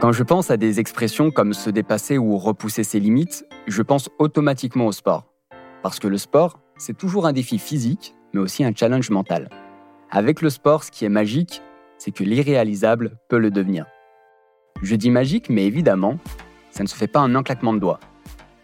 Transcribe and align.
Quand 0.00 0.12
je 0.12 0.22
pense 0.22 0.50
à 0.50 0.56
des 0.56 0.80
expressions 0.80 1.30
comme 1.30 1.52
se 1.52 1.68
dépasser 1.68 2.16
ou 2.16 2.38
repousser 2.38 2.84
ses 2.84 2.98
limites, 2.98 3.44
je 3.66 3.82
pense 3.82 4.08
automatiquement 4.18 4.86
au 4.86 4.92
sport. 4.92 5.26
Parce 5.82 5.98
que 5.98 6.08
le 6.08 6.16
sport, 6.16 6.58
c'est 6.78 6.96
toujours 6.96 7.26
un 7.26 7.34
défi 7.34 7.58
physique, 7.58 8.14
mais 8.32 8.40
aussi 8.40 8.64
un 8.64 8.72
challenge 8.74 9.10
mental. 9.10 9.50
Avec 10.10 10.40
le 10.40 10.48
sport, 10.48 10.84
ce 10.84 10.90
qui 10.90 11.04
est 11.04 11.10
magique, 11.10 11.60
c'est 11.98 12.12
que 12.12 12.24
l'irréalisable 12.24 13.18
peut 13.28 13.36
le 13.36 13.50
devenir. 13.50 13.84
Je 14.80 14.96
dis 14.96 15.10
magique, 15.10 15.50
mais 15.50 15.66
évidemment, 15.66 16.16
ça 16.70 16.82
ne 16.82 16.88
se 16.88 16.94
fait 16.94 17.06
pas 17.06 17.20
en 17.20 17.34
un 17.34 17.42
claquement 17.42 17.74
de 17.74 17.78
doigts. 17.78 18.00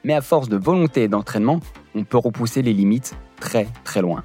Mais 0.05 0.15
à 0.15 0.23
force 0.23 0.49
de 0.49 0.57
volonté 0.57 1.03
et 1.03 1.09
d'entraînement, 1.09 1.61
on 1.95 2.05
peut 2.05 2.17
repousser 2.17 2.63
les 2.63 2.73
limites 2.73 3.15
très 3.39 3.69
très 3.85 4.01
loin. 4.01 4.25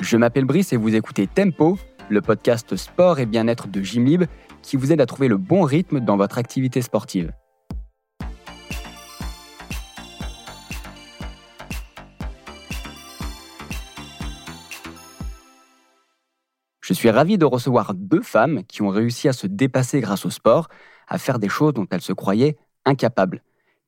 Je 0.00 0.16
m'appelle 0.16 0.46
Brice 0.46 0.72
et 0.72 0.78
vous 0.78 0.94
écoutez 0.94 1.26
Tempo, 1.26 1.78
le 2.08 2.22
podcast 2.22 2.74
sport 2.76 3.18
et 3.18 3.26
bien-être 3.26 3.68
de 3.68 3.82
Gymlib 3.82 4.24
qui 4.62 4.76
vous 4.76 4.92
aide 4.92 5.00
à 5.00 5.06
trouver 5.06 5.28
le 5.28 5.36
bon 5.36 5.62
rythme 5.62 6.00
dans 6.00 6.16
votre 6.16 6.38
activité 6.38 6.82
sportive. 6.82 7.32
Je 16.88 16.94
suis 16.94 17.10
ravi 17.10 17.36
de 17.36 17.44
recevoir 17.44 17.92
deux 17.92 18.22
femmes 18.22 18.64
qui 18.64 18.80
ont 18.80 18.88
réussi 18.88 19.28
à 19.28 19.34
se 19.34 19.46
dépasser 19.46 20.00
grâce 20.00 20.24
au 20.24 20.30
sport, 20.30 20.68
à 21.06 21.18
faire 21.18 21.38
des 21.38 21.50
choses 21.50 21.74
dont 21.74 21.86
elles 21.90 22.00
se 22.00 22.14
croyaient 22.14 22.56
incapables. 22.86 23.42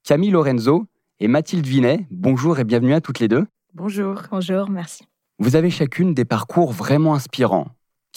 Camille 0.04 0.30
Lorenzo 0.30 0.86
et 1.18 1.26
Mathilde 1.26 1.66
Vinet, 1.66 2.06
bonjour 2.10 2.58
et 2.58 2.64
bienvenue 2.64 2.92
à 2.92 3.00
toutes 3.00 3.18
les 3.18 3.28
deux. 3.28 3.46
Bonjour. 3.72 4.20
Bonjour, 4.30 4.68
merci. 4.68 5.04
Vous 5.38 5.56
avez 5.56 5.70
chacune 5.70 6.12
des 6.12 6.26
parcours 6.26 6.72
vraiment 6.72 7.14
inspirants. 7.14 7.68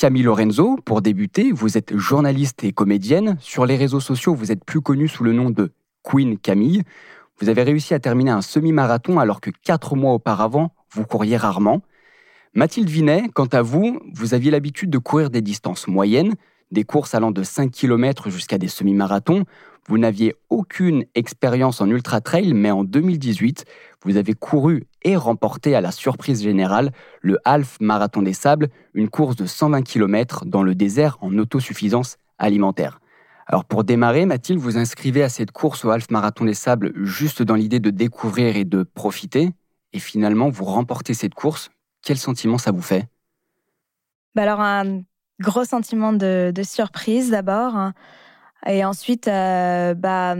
Camille 0.03 0.23
Lorenzo, 0.23 0.77
pour 0.83 1.01
débuter, 1.01 1.53
vous 1.53 1.77
êtes 1.77 1.95
journaliste 1.95 2.65
et 2.65 2.73
comédienne. 2.73 3.37
Sur 3.39 3.65
les 3.65 3.77
réseaux 3.77 4.01
sociaux, 4.01 4.35
vous 4.35 4.51
êtes 4.51 4.65
plus 4.65 4.81
connue 4.81 5.07
sous 5.07 5.23
le 5.23 5.31
nom 5.31 5.49
de 5.49 5.71
Queen 6.03 6.37
Camille. 6.37 6.83
Vous 7.39 7.47
avez 7.47 7.63
réussi 7.63 7.93
à 7.93 7.99
terminer 7.99 8.31
un 8.31 8.41
semi-marathon 8.41 9.17
alors 9.17 9.39
que 9.39 9.49
quatre 9.49 9.95
mois 9.95 10.11
auparavant, 10.11 10.73
vous 10.91 11.05
couriez 11.05 11.37
rarement. 11.37 11.83
Mathilde 12.53 12.89
Vinet, 12.89 13.29
quant 13.33 13.45
à 13.45 13.61
vous, 13.61 14.01
vous 14.13 14.33
aviez 14.33 14.51
l'habitude 14.51 14.89
de 14.89 14.97
courir 14.97 15.29
des 15.29 15.41
distances 15.41 15.87
moyennes, 15.87 16.33
des 16.69 16.83
courses 16.83 17.15
allant 17.15 17.31
de 17.31 17.41
5 17.41 17.71
km 17.71 18.29
jusqu'à 18.29 18.57
des 18.57 18.67
semi-marathons. 18.67 19.45
Vous 19.87 19.97
n'aviez 19.97 20.35
aucune 20.49 21.05
expérience 21.13 21.81
en 21.81 21.89
ultra-trail, 21.89 22.53
mais 22.53 22.71
en 22.71 22.83
2018, 22.83 23.65
vous 24.03 24.17
avez 24.17 24.33
couru 24.33 24.85
et 25.03 25.17
remporté 25.17 25.75
à 25.75 25.81
la 25.81 25.91
surprise 25.91 26.41
générale 26.41 26.91
le 27.21 27.37
Half 27.43 27.77
Marathon 27.81 28.21
des 28.21 28.33
Sables, 28.33 28.69
une 28.93 29.09
course 29.09 29.35
de 29.35 29.45
120 29.45 29.81
km 29.81 30.45
dans 30.45 30.63
le 30.63 30.75
désert 30.75 31.17
en 31.21 31.37
autosuffisance 31.37 32.17
alimentaire. 32.37 32.99
Alors 33.45 33.65
pour 33.65 33.83
démarrer, 33.83 34.25
Mathilde, 34.25 34.59
vous 34.59 34.77
inscrivez 34.77 35.21
à 35.21 35.29
cette 35.29 35.51
course 35.51 35.83
au 35.83 35.89
Half 35.89 36.09
Marathon 36.11 36.45
des 36.45 36.53
Sables 36.53 36.93
juste 37.03 37.41
dans 37.41 37.55
l'idée 37.55 37.79
de 37.79 37.89
découvrir 37.89 38.55
et 38.55 38.65
de 38.65 38.83
profiter, 38.83 39.49
et 39.91 39.99
finalement 39.99 40.49
vous 40.49 40.65
remportez 40.65 41.13
cette 41.13 41.33
course. 41.33 41.69
Quel 42.01 42.17
sentiment 42.17 42.57
ça 42.57 42.71
vous 42.71 42.81
fait? 42.81 43.07
Bah 44.35 44.43
Alors 44.43 44.61
un 44.61 45.01
gros 45.39 45.65
sentiment 45.65 46.13
de, 46.13 46.53
surprise 46.63 47.29
d'abord. 47.29 47.91
Et 48.67 48.85
ensuite, 48.85 49.27
euh, 49.27 49.93
bah, 49.93 50.35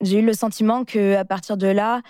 j'ai 0.00 0.18
eu 0.18 0.24
le 0.24 0.32
sentiment 0.32 0.84
que 0.84 1.16
à 1.16 1.24
partir 1.24 1.56
de 1.56 1.66
là, 1.66 2.02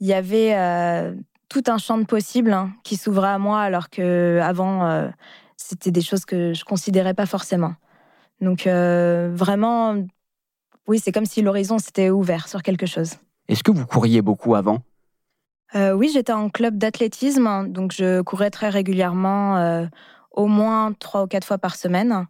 il 0.00 0.06
y 0.06 0.14
avait 0.14 0.54
euh, 0.54 1.14
tout 1.48 1.64
un 1.66 1.78
champ 1.78 1.98
de 1.98 2.04
possibles 2.04 2.52
hein, 2.52 2.72
qui 2.84 2.96
s'ouvrait 2.96 3.28
à 3.28 3.38
moi, 3.38 3.60
alors 3.60 3.90
que 3.90 4.40
avant, 4.42 4.86
euh, 4.86 5.08
c'était 5.56 5.90
des 5.90 6.00
choses 6.00 6.24
que 6.24 6.54
je 6.54 6.64
considérais 6.64 7.14
pas 7.14 7.26
forcément. 7.26 7.74
Donc 8.40 8.68
vraiment, 8.68 9.96
oui, 10.86 11.00
c'est 11.00 11.10
comme 11.10 11.26
si 11.26 11.42
l'horizon 11.42 11.78
s'était 11.78 12.08
ouvert 12.08 12.46
sur 12.46 12.62
quelque 12.62 12.86
chose. 12.86 13.14
Est-ce 13.48 13.64
que 13.64 13.72
vous 13.72 13.84
couriez 13.84 14.22
beaucoup 14.22 14.54
avant? 14.54 14.78
Oui, 15.74 16.08
j'étais 16.12 16.32
en 16.32 16.48
club 16.48 16.78
d'athlétisme, 16.78 17.48
hein, 17.48 17.64
donc 17.64 17.92
je 17.92 18.20
courais 18.22 18.50
très 18.50 18.68
régulièrement, 18.68 19.88
au 20.30 20.46
moins 20.46 20.92
trois 20.92 21.24
ou 21.24 21.26
quatre 21.26 21.44
fois 21.44 21.58
par 21.58 21.74
semaine. 21.74 22.28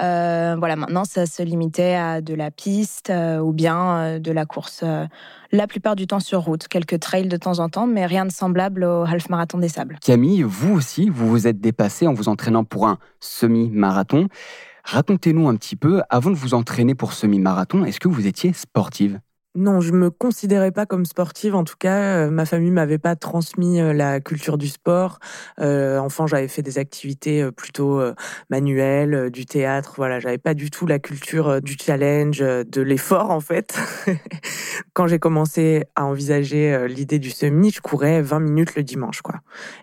Euh, 0.00 0.56
voilà, 0.58 0.76
maintenant, 0.76 1.04
ça 1.04 1.26
se 1.26 1.42
limitait 1.42 1.94
à 1.94 2.20
de 2.20 2.34
la 2.34 2.50
piste 2.50 3.10
euh, 3.10 3.38
ou 3.38 3.52
bien 3.52 3.96
euh, 3.96 4.18
de 4.18 4.32
la 4.32 4.44
course, 4.44 4.84
la 5.52 5.66
plupart 5.66 5.96
du 5.96 6.06
temps 6.06 6.20
sur 6.20 6.40
route, 6.40 6.66
quelques 6.68 6.98
trails 6.98 7.28
de 7.28 7.36
temps 7.36 7.60
en 7.60 7.68
temps, 7.68 7.86
mais 7.86 8.06
rien 8.06 8.26
de 8.26 8.32
semblable 8.32 8.84
au 8.84 9.04
half 9.04 9.28
marathon 9.28 9.58
des 9.58 9.68
sables. 9.68 9.98
Camille, 10.04 10.42
vous 10.42 10.74
aussi, 10.74 11.08
vous 11.08 11.28
vous 11.28 11.46
êtes 11.46 11.60
dépassée 11.60 12.06
en 12.06 12.14
vous 12.14 12.28
entraînant 12.28 12.64
pour 12.64 12.88
un 12.88 12.98
semi-marathon. 13.20 14.28
Racontez-nous 14.84 15.48
un 15.48 15.56
petit 15.56 15.76
peu, 15.76 16.02
avant 16.10 16.30
de 16.30 16.36
vous 16.36 16.54
entraîner 16.54 16.94
pour 16.94 17.12
semi-marathon, 17.12 17.84
est-ce 17.84 18.00
que 18.00 18.08
vous 18.08 18.26
étiez 18.26 18.52
sportive? 18.52 19.20
Non, 19.56 19.80
je 19.80 19.92
me 19.92 20.10
considérais 20.10 20.72
pas 20.72 20.84
comme 20.84 21.04
sportive. 21.04 21.54
En 21.54 21.62
tout 21.62 21.76
cas, 21.78 22.26
euh, 22.26 22.30
ma 22.30 22.44
famille 22.44 22.72
m'avait 22.72 22.98
pas 22.98 23.14
transmis 23.14 23.80
euh, 23.80 23.92
la 23.92 24.18
culture 24.20 24.58
du 24.58 24.66
sport. 24.66 25.20
Euh, 25.60 25.98
enfant, 25.98 26.26
j'avais 26.26 26.48
fait 26.48 26.62
des 26.62 26.78
activités 26.78 27.48
plutôt 27.52 28.02
manuelles, 28.50 29.30
du 29.30 29.46
théâtre. 29.46 29.94
Voilà, 29.96 30.18
j'avais 30.18 30.38
pas 30.38 30.54
du 30.54 30.70
tout 30.70 30.86
la 30.86 30.98
culture 30.98 31.62
du 31.62 31.76
challenge, 31.80 32.40
de 32.40 32.80
l'effort 32.80 33.30
en 33.30 33.40
fait. 33.40 33.78
Quand 34.92 35.06
j'ai 35.06 35.20
commencé 35.20 35.84
à 35.94 36.04
envisager 36.04 36.86
l'idée 36.88 37.20
du 37.20 37.30
semi, 37.30 37.70
je 37.70 37.80
courais 37.80 38.22
20 38.22 38.40
minutes 38.40 38.74
le 38.74 38.82
dimanche, 38.82 39.22
quoi. 39.22 39.36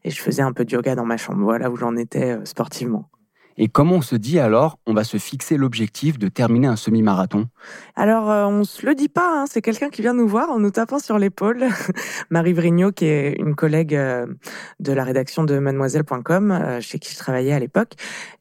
Et 0.04 0.12
je 0.12 0.22
faisais 0.22 0.42
un 0.42 0.52
peu 0.52 0.66
de 0.66 0.72
yoga 0.72 0.96
dans 0.96 1.06
ma 1.06 1.18
chambre. 1.18 1.42
Voilà 1.44 1.70
où 1.70 1.78
j'en 1.78 1.96
étais 1.96 2.38
sportivement. 2.44 3.10
Et 3.64 3.68
comment 3.68 3.98
on 3.98 4.02
se 4.02 4.16
dit 4.16 4.40
alors, 4.40 4.80
on 4.88 4.94
va 4.96 5.04
se 5.04 5.18
fixer 5.18 5.56
l'objectif 5.56 6.18
de 6.18 6.30
terminer 6.30 6.66
un 6.66 6.76
semi-marathon? 6.76 7.48
Alors, 7.96 8.32
euh, 8.32 8.48
on 8.48 8.64
se 8.64 8.84
le 8.84 8.96
dit 8.96 9.08
pas, 9.08 9.42
hein. 9.42 9.46
c'est 9.48 9.62
quelqu'un 9.62 9.92
qui 9.92 10.02
vient 10.02 10.16
nous 10.16 10.28
voir 10.28 10.50
en 10.50 10.58
nous 10.58 10.72
tapant 10.72 10.98
sur 10.98 11.20
l'épaule. 11.20 11.66
Marie 12.32 12.54
Vrignot, 12.54 12.92
qui 12.92 13.06
est 13.06 13.34
une 13.38 13.54
collègue 13.54 13.94
euh, 13.94 14.26
de 14.80 14.92
la 14.94 15.04
rédaction 15.04 15.44
de 15.44 15.60
mademoiselle.com, 15.60 16.50
euh, 16.52 16.82
chez 16.82 16.98
qui 16.98 17.14
je 17.14 17.20
travaillais 17.20 17.54
à 17.54 17.60
l'époque, 17.60 17.92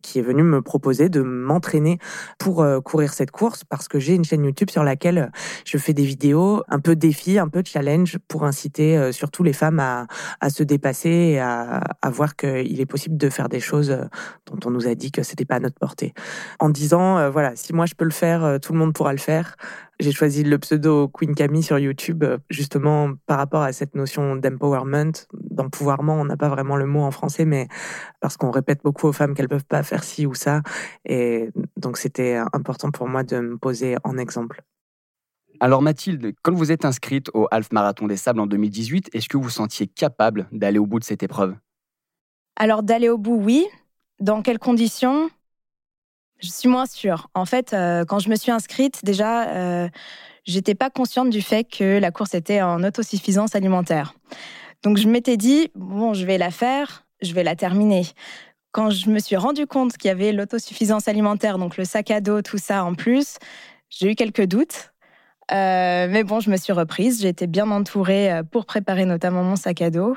qui 0.00 0.20
est 0.20 0.22
venue 0.22 0.42
me 0.42 0.62
proposer 0.62 1.10
de 1.10 1.20
m'entraîner 1.20 1.98
pour 2.38 2.64
courir 2.82 3.12
cette 3.12 3.30
course 3.30 3.62
parce 3.64 3.88
que 3.88 3.98
j'ai 3.98 4.14
une 4.14 4.24
chaîne 4.24 4.42
YouTube 4.42 4.70
sur 4.70 4.84
laquelle 4.84 5.30
je 5.66 5.76
fais 5.76 5.92
des 5.92 6.04
vidéos 6.04 6.62
un 6.68 6.78
peu 6.78 6.96
défi, 6.96 7.38
un 7.38 7.48
peu 7.48 7.62
challenge 7.62 8.16
pour 8.26 8.44
inciter 8.44 9.12
surtout 9.12 9.42
les 9.42 9.52
femmes 9.52 9.80
à, 9.80 10.06
à 10.40 10.48
se 10.48 10.62
dépasser 10.62 11.10
et 11.10 11.38
à, 11.38 11.82
à 12.00 12.10
voir 12.10 12.36
qu'il 12.36 12.80
est 12.80 12.86
possible 12.86 13.18
de 13.18 13.28
faire 13.28 13.50
des 13.50 13.60
choses 13.60 13.94
dont 14.46 14.58
on 14.64 14.70
nous 14.70 14.88
a 14.88 14.94
dit 14.94 15.09
que 15.10 15.22
c'était 15.22 15.44
pas 15.44 15.56
à 15.56 15.60
notre 15.60 15.78
portée. 15.78 16.12
En 16.58 16.70
disant, 16.70 17.18
euh, 17.18 17.30
voilà, 17.30 17.56
si 17.56 17.72
moi 17.72 17.86
je 17.86 17.94
peux 17.94 18.04
le 18.04 18.10
faire, 18.10 18.44
euh, 18.44 18.58
tout 18.58 18.72
le 18.72 18.78
monde 18.78 18.92
pourra 18.92 19.12
le 19.12 19.18
faire. 19.18 19.56
J'ai 19.98 20.12
choisi 20.12 20.44
le 20.44 20.58
pseudo 20.58 21.08
Queen 21.08 21.34
Camille 21.34 21.62
sur 21.62 21.78
YouTube, 21.78 22.24
euh, 22.24 22.38
justement 22.48 23.12
par 23.26 23.38
rapport 23.38 23.62
à 23.62 23.72
cette 23.72 23.94
notion 23.94 24.36
d'empowerment, 24.36 25.12
d'empouvoirment. 25.32 26.20
On 26.20 26.24
n'a 26.24 26.36
pas 26.36 26.48
vraiment 26.48 26.76
le 26.76 26.86
mot 26.86 27.02
en 27.02 27.10
français, 27.10 27.44
mais 27.44 27.68
parce 28.20 28.36
qu'on 28.36 28.50
répète 28.50 28.80
beaucoup 28.82 29.08
aux 29.08 29.12
femmes 29.12 29.34
qu'elles 29.34 29.48
peuvent 29.48 29.64
pas 29.64 29.82
faire 29.82 30.04
ci 30.04 30.26
ou 30.26 30.34
ça. 30.34 30.62
Et 31.04 31.50
donc 31.76 31.98
c'était 31.98 32.40
important 32.52 32.90
pour 32.90 33.08
moi 33.08 33.22
de 33.22 33.40
me 33.40 33.58
poser 33.58 33.96
en 34.04 34.16
exemple. 34.16 34.62
Alors 35.62 35.82
Mathilde, 35.82 36.32
quand 36.42 36.54
vous 36.54 36.72
êtes 36.72 36.86
inscrite 36.86 37.30
au 37.34 37.46
Half 37.50 37.70
Marathon 37.72 38.06
des 38.06 38.16
Sables 38.16 38.40
en 38.40 38.46
2018, 38.46 39.10
est-ce 39.12 39.28
que 39.28 39.36
vous 39.36 39.50
sentiez 39.50 39.86
capable 39.86 40.48
d'aller 40.52 40.78
au 40.78 40.86
bout 40.86 40.98
de 40.98 41.04
cette 41.04 41.22
épreuve? 41.22 41.54
Alors 42.56 42.82
d'aller 42.82 43.10
au 43.10 43.18
bout, 43.18 43.36
oui. 43.36 43.66
Dans 44.20 44.42
quelles 44.42 44.58
conditions? 44.58 45.30
Je 46.40 46.48
suis 46.48 46.68
moins 46.68 46.86
sûre. 46.86 47.28
En 47.34 47.46
fait, 47.46 47.72
euh, 47.72 48.04
quand 48.04 48.18
je 48.18 48.28
me 48.28 48.36
suis 48.36 48.50
inscrite, 48.50 49.02
déjà, 49.02 49.48
euh, 49.48 49.88
j'étais 50.44 50.74
pas 50.74 50.90
consciente 50.90 51.30
du 51.30 51.40
fait 51.40 51.64
que 51.64 51.98
la 51.98 52.10
course 52.10 52.34
était 52.34 52.60
en 52.60 52.84
autosuffisance 52.84 53.54
alimentaire. 53.54 54.14
Donc 54.82 54.98
je 54.98 55.08
m'étais 55.08 55.38
dit, 55.38 55.70
bon, 55.74 56.12
je 56.14 56.24
vais 56.26 56.38
la 56.38 56.50
faire, 56.50 57.06
je 57.22 57.32
vais 57.32 57.42
la 57.42 57.56
terminer. 57.56 58.06
Quand 58.72 58.90
je 58.90 59.08
me 59.08 59.18
suis 59.18 59.36
rendu 59.36 59.66
compte 59.66 59.96
qu'il 59.96 60.08
y 60.08 60.12
avait 60.12 60.32
l'autosuffisance 60.32 61.08
alimentaire, 61.08 61.58
donc 61.58 61.76
le 61.76 61.84
sac 61.84 62.10
à 62.10 62.20
dos, 62.20 62.42
tout 62.42 62.58
ça 62.58 62.84
en 62.84 62.94
plus, 62.94 63.36
j'ai 63.88 64.10
eu 64.10 64.14
quelques 64.14 64.44
doutes. 64.44 64.92
Euh, 65.50 66.06
mais 66.08 66.24
bon, 66.24 66.40
je 66.40 66.50
me 66.50 66.56
suis 66.56 66.72
reprise. 66.72 67.22
J'ai 67.22 67.28
été 67.28 67.46
bien 67.46 67.70
entourée 67.70 68.32
euh, 68.32 68.42
pour 68.42 68.66
préparer 68.66 69.04
notamment 69.04 69.42
mon 69.42 69.56
sac 69.56 69.82
à 69.82 69.90
dos. 69.90 70.14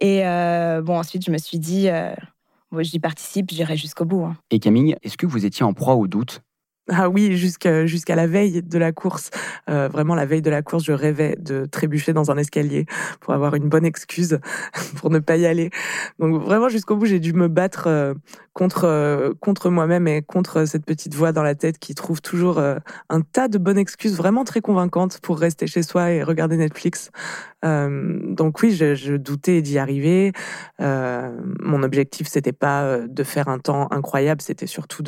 Et 0.00 0.22
bon, 0.82 0.98
ensuite, 0.98 1.24
je 1.24 1.30
me 1.30 1.38
suis 1.38 1.58
dit, 1.58 1.88
j'y 2.82 2.98
participe, 2.98 3.50
j'irai 3.50 3.76
jusqu'au 3.76 4.04
bout. 4.04 4.24
Hein. 4.24 4.36
Et 4.50 4.58
Camille, 4.58 4.96
est-ce 5.02 5.16
que 5.16 5.26
vous 5.26 5.46
étiez 5.46 5.64
en 5.64 5.72
proie 5.72 5.94
au 5.94 6.06
doute? 6.06 6.42
Ah 6.90 7.08
oui, 7.08 7.34
jusqu'à 7.38 7.86
jusqu'à 7.86 8.14
la 8.14 8.26
veille 8.26 8.62
de 8.62 8.78
la 8.78 8.92
course. 8.92 9.30
Euh, 9.70 9.88
vraiment, 9.88 10.14
la 10.14 10.26
veille 10.26 10.42
de 10.42 10.50
la 10.50 10.60
course, 10.60 10.84
je 10.84 10.92
rêvais 10.92 11.34
de 11.40 11.64
trébucher 11.64 12.12
dans 12.12 12.30
un 12.30 12.36
escalier 12.36 12.84
pour 13.20 13.32
avoir 13.32 13.54
une 13.54 13.70
bonne 13.70 13.86
excuse 13.86 14.38
pour 14.96 15.08
ne 15.08 15.18
pas 15.18 15.38
y 15.38 15.46
aller. 15.46 15.70
Donc 16.18 16.42
vraiment, 16.42 16.68
jusqu'au 16.68 16.96
bout, 16.96 17.06
j'ai 17.06 17.20
dû 17.20 17.32
me 17.32 17.48
battre 17.48 17.84
euh, 17.86 18.12
contre 18.54 18.84
euh, 18.84 19.34
contre 19.40 19.68
moi-même 19.68 20.08
et 20.08 20.22
contre 20.22 20.64
cette 20.64 20.86
petite 20.86 21.14
voix 21.14 21.32
dans 21.32 21.42
la 21.42 21.54
tête 21.54 21.78
qui 21.78 21.94
trouve 21.94 22.22
toujours 22.22 22.58
un 22.58 23.20
tas 23.20 23.48
de 23.48 23.58
bonnes 23.58 23.78
excuses 23.78 24.16
vraiment 24.16 24.44
très 24.44 24.60
convaincantes 24.60 25.18
pour 25.20 25.38
rester 25.38 25.66
chez 25.66 25.82
soi 25.82 26.12
et 26.12 26.22
regarder 26.22 26.56
Netflix. 26.56 27.10
donc 27.62 28.60
oui, 28.62 28.72
je, 28.72 29.16
doutais 29.16 29.62
d'y 29.62 29.78
arriver. 29.78 30.32
mon 30.78 31.82
objectif, 31.82 32.28
c'était 32.28 32.52
pas 32.52 32.98
de 32.98 33.22
faire 33.24 33.48
un 33.48 33.58
temps 33.58 33.88
incroyable, 33.90 34.40
c'était 34.40 34.66
surtout 34.66 35.02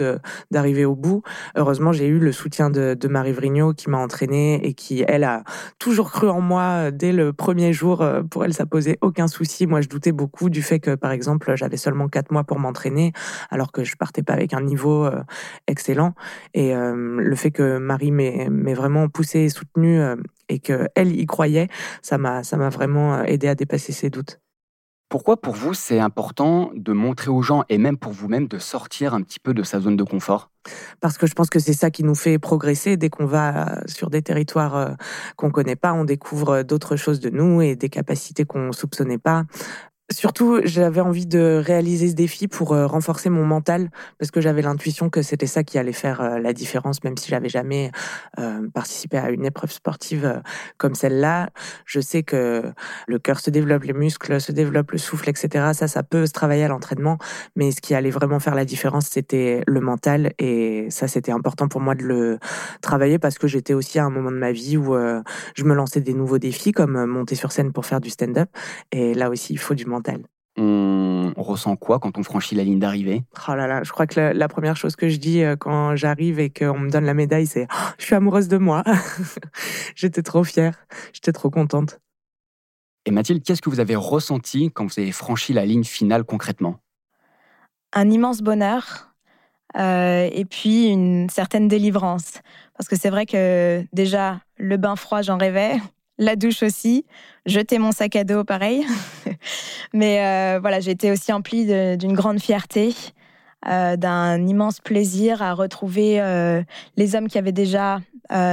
d'arriver 0.51 0.85
au 0.85 0.95
bout. 0.95 1.23
Heureusement, 1.55 1.93
j'ai 1.93 2.07
eu 2.07 2.19
le 2.19 2.33
soutien 2.33 2.71
de, 2.71 2.95
de 2.95 3.09
Marie 3.09 3.33
Vrigno 3.33 3.73
qui 3.73 3.91
m'a 3.91 3.99
entraînée 3.99 4.67
et 4.67 4.75
qui, 4.75 5.05
elle, 5.07 5.25
a 5.25 5.45
toujours 5.79 6.11
cru 6.11 6.29
en 6.29 6.41
moi 6.41 6.91
dès 6.91 7.13
le 7.13 7.33
premier 7.33 7.73
jour. 7.73 8.05
Pour 8.31 8.45
elle, 8.45 8.55
ça 8.55 8.67
posait 8.67 8.99
aucun 9.01 9.29
souci. 9.29 9.67
Moi, 9.67 9.81
je 9.81 9.89
doutais 9.89 10.13
beaucoup 10.13 10.51
du 10.51 10.63
fait 10.63 10.81
que, 10.81 10.95
par 10.95 11.13
exemple, 11.13 11.53
j'avais 11.57 11.77
seulement 11.77 12.09
quatre 12.09 12.31
mois 12.31 12.45
pour 12.45 12.59
m'entraîner, 12.59 13.13
alors 13.51 13.73
que 13.73 13.85
je 13.85 13.97
partais 13.97 14.23
pas 14.23 14.33
avec 14.33 14.55
un 14.55 14.61
niveau 14.61 15.09
excellent. 15.67 16.15
Et 16.55 16.75
le 16.75 17.37
fait 17.37 17.51
que 17.51 17.79
Marie 17.79 18.11
m'ait 18.11 18.75
vraiment 18.75 19.09
poussé 19.09 19.41
et 19.41 19.49
soutenu 19.49 20.01
et 20.49 20.59
qu'elle 20.59 21.19
y 21.19 21.27
croyait, 21.27 21.69
ça 22.03 22.19
m'a 22.19 22.43
vraiment 22.71 23.23
aidé 23.23 23.49
à 23.49 23.55
dépasser 23.55 23.93
ses 23.93 24.11
doutes. 24.11 24.41
Pourquoi 25.09 25.41
pour 25.41 25.55
vous 25.55 25.73
c'est 25.73 26.01
important 26.01 26.73
de 26.75 26.93
montrer 26.93 27.31
aux 27.31 27.41
gens 27.41 27.63
et 27.69 27.79
même 27.79 27.97
pour 27.97 28.11
vous-même 28.11 28.49
de 28.49 28.59
sortir 28.59 29.15
un 29.15 29.23
petit 29.23 29.39
peu 29.39 29.55
de 29.55 29.63
sa 29.63 29.79
zone 29.79 29.97
de 29.97 30.03
confort? 30.03 30.51
Parce 31.01 31.17
que 31.17 31.29
je 31.29 31.35
pense 31.35 31.49
que 31.49 31.61
c'est 31.61 31.75
ça 31.75 31.93
qui 31.93 32.03
nous 32.03 32.17
fait 32.17 32.41
progresser. 32.41 32.97
Dès 32.97 33.09
qu'on 33.09 33.25
va 33.25 33.83
sur 33.87 34.11
des 34.11 34.21
territoires 34.21 34.97
qu'on 35.37 35.53
connaît 35.53 35.77
pas, 35.77 35.93
on 35.93 36.05
découvre 36.05 36.65
d'autres 36.65 36.97
choses 36.97 37.21
de 37.21 37.31
nous 37.31 37.63
et 37.63 37.77
des 37.77 37.89
capacités 37.89 38.45
qu'on 38.45 38.73
soupçonnait 38.73 39.19
pas. 39.19 39.45
Surtout, 40.13 40.61
j'avais 40.63 41.01
envie 41.01 41.27
de 41.27 41.61
réaliser 41.65 42.09
ce 42.09 42.15
défi 42.15 42.47
pour 42.47 42.73
euh, 42.73 42.87
renforcer 42.87 43.29
mon 43.29 43.45
mental 43.45 43.91
parce 44.21 44.31
que 44.31 44.41
j'avais 44.41 44.63
l'intuition 44.63 45.11
que 45.11 45.21
c'était 45.21 45.49
ça 45.49 45.65
qui 45.65 45.79
allait 45.79 45.93
faire 45.93 46.21
euh, 46.21 46.39
la 46.39 46.53
différence, 46.53 47.03
même 47.03 47.17
si 47.17 47.29
j'avais 47.29 47.49
jamais 47.49 47.91
euh, 48.39 48.69
participé 48.73 49.19
à 49.19 49.31
une 49.31 49.45
épreuve 49.45 49.73
sportive 49.73 50.41
comme 50.79 50.95
celle-là. 50.95 51.51
Je 51.87 51.99
sais 51.99 52.23
que 52.23 52.73
le 53.09 53.19
cœur 53.19 53.41
se 53.41 53.51
développe, 53.51 53.83
les 53.83 53.95
muscles 53.95 54.41
se 54.41 54.53
développent, 54.53 54.93
le 54.93 54.99
souffle, 54.99 55.29
etc. 55.29 55.73
Ça, 55.73 55.89
ça 55.89 56.05
peut 56.05 56.27
se 56.27 56.33
travailler 56.33 56.63
à 56.63 56.69
l'entraînement, 56.69 57.19
mais 57.57 57.73
ce 57.73 57.81
qui 57.81 57.93
allait 57.93 58.11
vraiment 58.11 58.39
faire 58.39 58.55
la 58.55 58.65
différence, 58.65 59.07
c'était 59.07 59.65
le 59.67 59.81
mental 59.81 60.35
et 60.39 60.87
ça, 60.89 61.09
c'était 61.09 61.33
important 61.33 61.67
pour 61.67 61.81
moi 61.81 61.97
de 61.97 62.05
le 62.05 62.39
travailler 62.81 63.19
parce 63.19 63.39
que 63.39 63.49
j'étais 63.49 63.75
aussi 63.75 63.99
à 63.99 64.05
un 64.05 64.11
moment 64.11 64.31
de 64.31 64.39
ma 64.39 64.53
vie 64.53 64.77
où 64.77 64.97
je 65.57 65.65
me 65.65 65.75
lançais 65.75 66.01
des 66.01 66.15
nouveaux 66.15 66.39
défis 66.39 66.71
comme 66.71 67.07
monter 67.07 67.35
sur 67.35 67.51
scène 67.51 67.73
pour 67.73 67.87
faire 67.87 68.01
du 68.01 68.11
stand-up 68.11 68.49
et 68.93 69.13
là 69.13 69.31
aussi, 69.31 69.53
il 69.53 69.59
faut 69.59 69.75
du 69.75 69.85
mental 69.85 69.96
on 71.37 71.43
ressent 71.43 71.77
quoi 71.77 71.99
quand 71.99 72.19
on 72.19 72.23
franchit 72.23 72.55
la 72.55 72.65
ligne 72.65 72.79
d'arrivée? 72.79 73.23
Oh 73.49 73.55
là 73.55 73.67
là, 73.67 73.83
je 73.83 73.91
crois 73.93 74.07
que 74.07 74.21
la, 74.21 74.49
première 74.49 74.77
chose 74.77 74.97
que 74.97 75.09
je 75.09 75.17
dis 75.17 75.43
euh, 75.43 75.57
quand 75.57 75.97
j'arrive 75.97 76.39
et 76.39 76.51
qu'on 76.51 76.79
me 76.79 76.91
donne 76.91 77.05
la 77.05 77.15
médaille, 77.15 77.47
c'est 77.47 77.67
oh, 77.71 77.89
Je 77.99 78.05
suis 78.05 78.15
amoureuse 78.15 78.49
de 78.49 78.59
moi. 78.59 78.83
J'étais 79.97 80.23
trop 80.23 80.45
fière, 80.45 80.87
j'étais 81.13 81.33
trop 81.33 81.51
contente. 81.51 82.01
Et 83.05 83.11
Mathilde, 83.11 83.43
qu'est-ce 83.43 83.63
que 83.63 83.71
vous 83.71 83.81
avez 83.81 83.97
ressenti 83.97 84.71
quand 84.73 84.85
vous 84.85 85.01
avez 85.01 85.13
franchi 85.13 85.53
la 85.53 85.65
ligne 85.65 85.85
finale 85.85 86.25
concrètement? 86.25 86.81
Un 87.93 88.11
immense 88.11 88.43
bonheur 88.43 89.15
euh, 89.77 90.29
et 90.33 90.45
puis 90.45 90.89
une 90.89 91.29
certaine 91.31 91.69
délivrance. 91.69 92.41
Parce 92.77 92.89
que 92.89 92.97
c'est 92.97 93.11
vrai 93.11 93.25
que 93.25 93.85
déjà, 93.93 94.41
le 94.59 94.77
bain 94.77 94.97
froid, 94.97 95.23
j'en 95.23 95.39
rêvais 95.39 95.77
la 96.19 96.37
douche 96.37 96.63
aussi, 96.63 97.05
jeter 97.45 97.79
mon 97.79 97.93
sac 97.93 98.17
à 98.17 98.25
dos, 98.25 98.45
pareil. 98.45 98.85
Mais 99.93 100.25
euh, 100.25 100.61
voilà, 100.61 100.79
été 100.79 101.11
aussi 101.11 101.33
emplie 101.33 101.67
d'une 101.97 102.15
grande 102.15 102.41
fierté, 102.41 102.95
euh, 103.69 103.97
d'un 103.97 104.47
immense 104.47 104.81
plaisir 104.81 105.43
à 105.43 105.53
retrouver 105.53 106.21
euh, 106.21 106.63
les 106.97 107.15
hommes 107.15 107.29
qui 107.29 107.39
avaient 107.39 107.53
déjà 107.53 108.01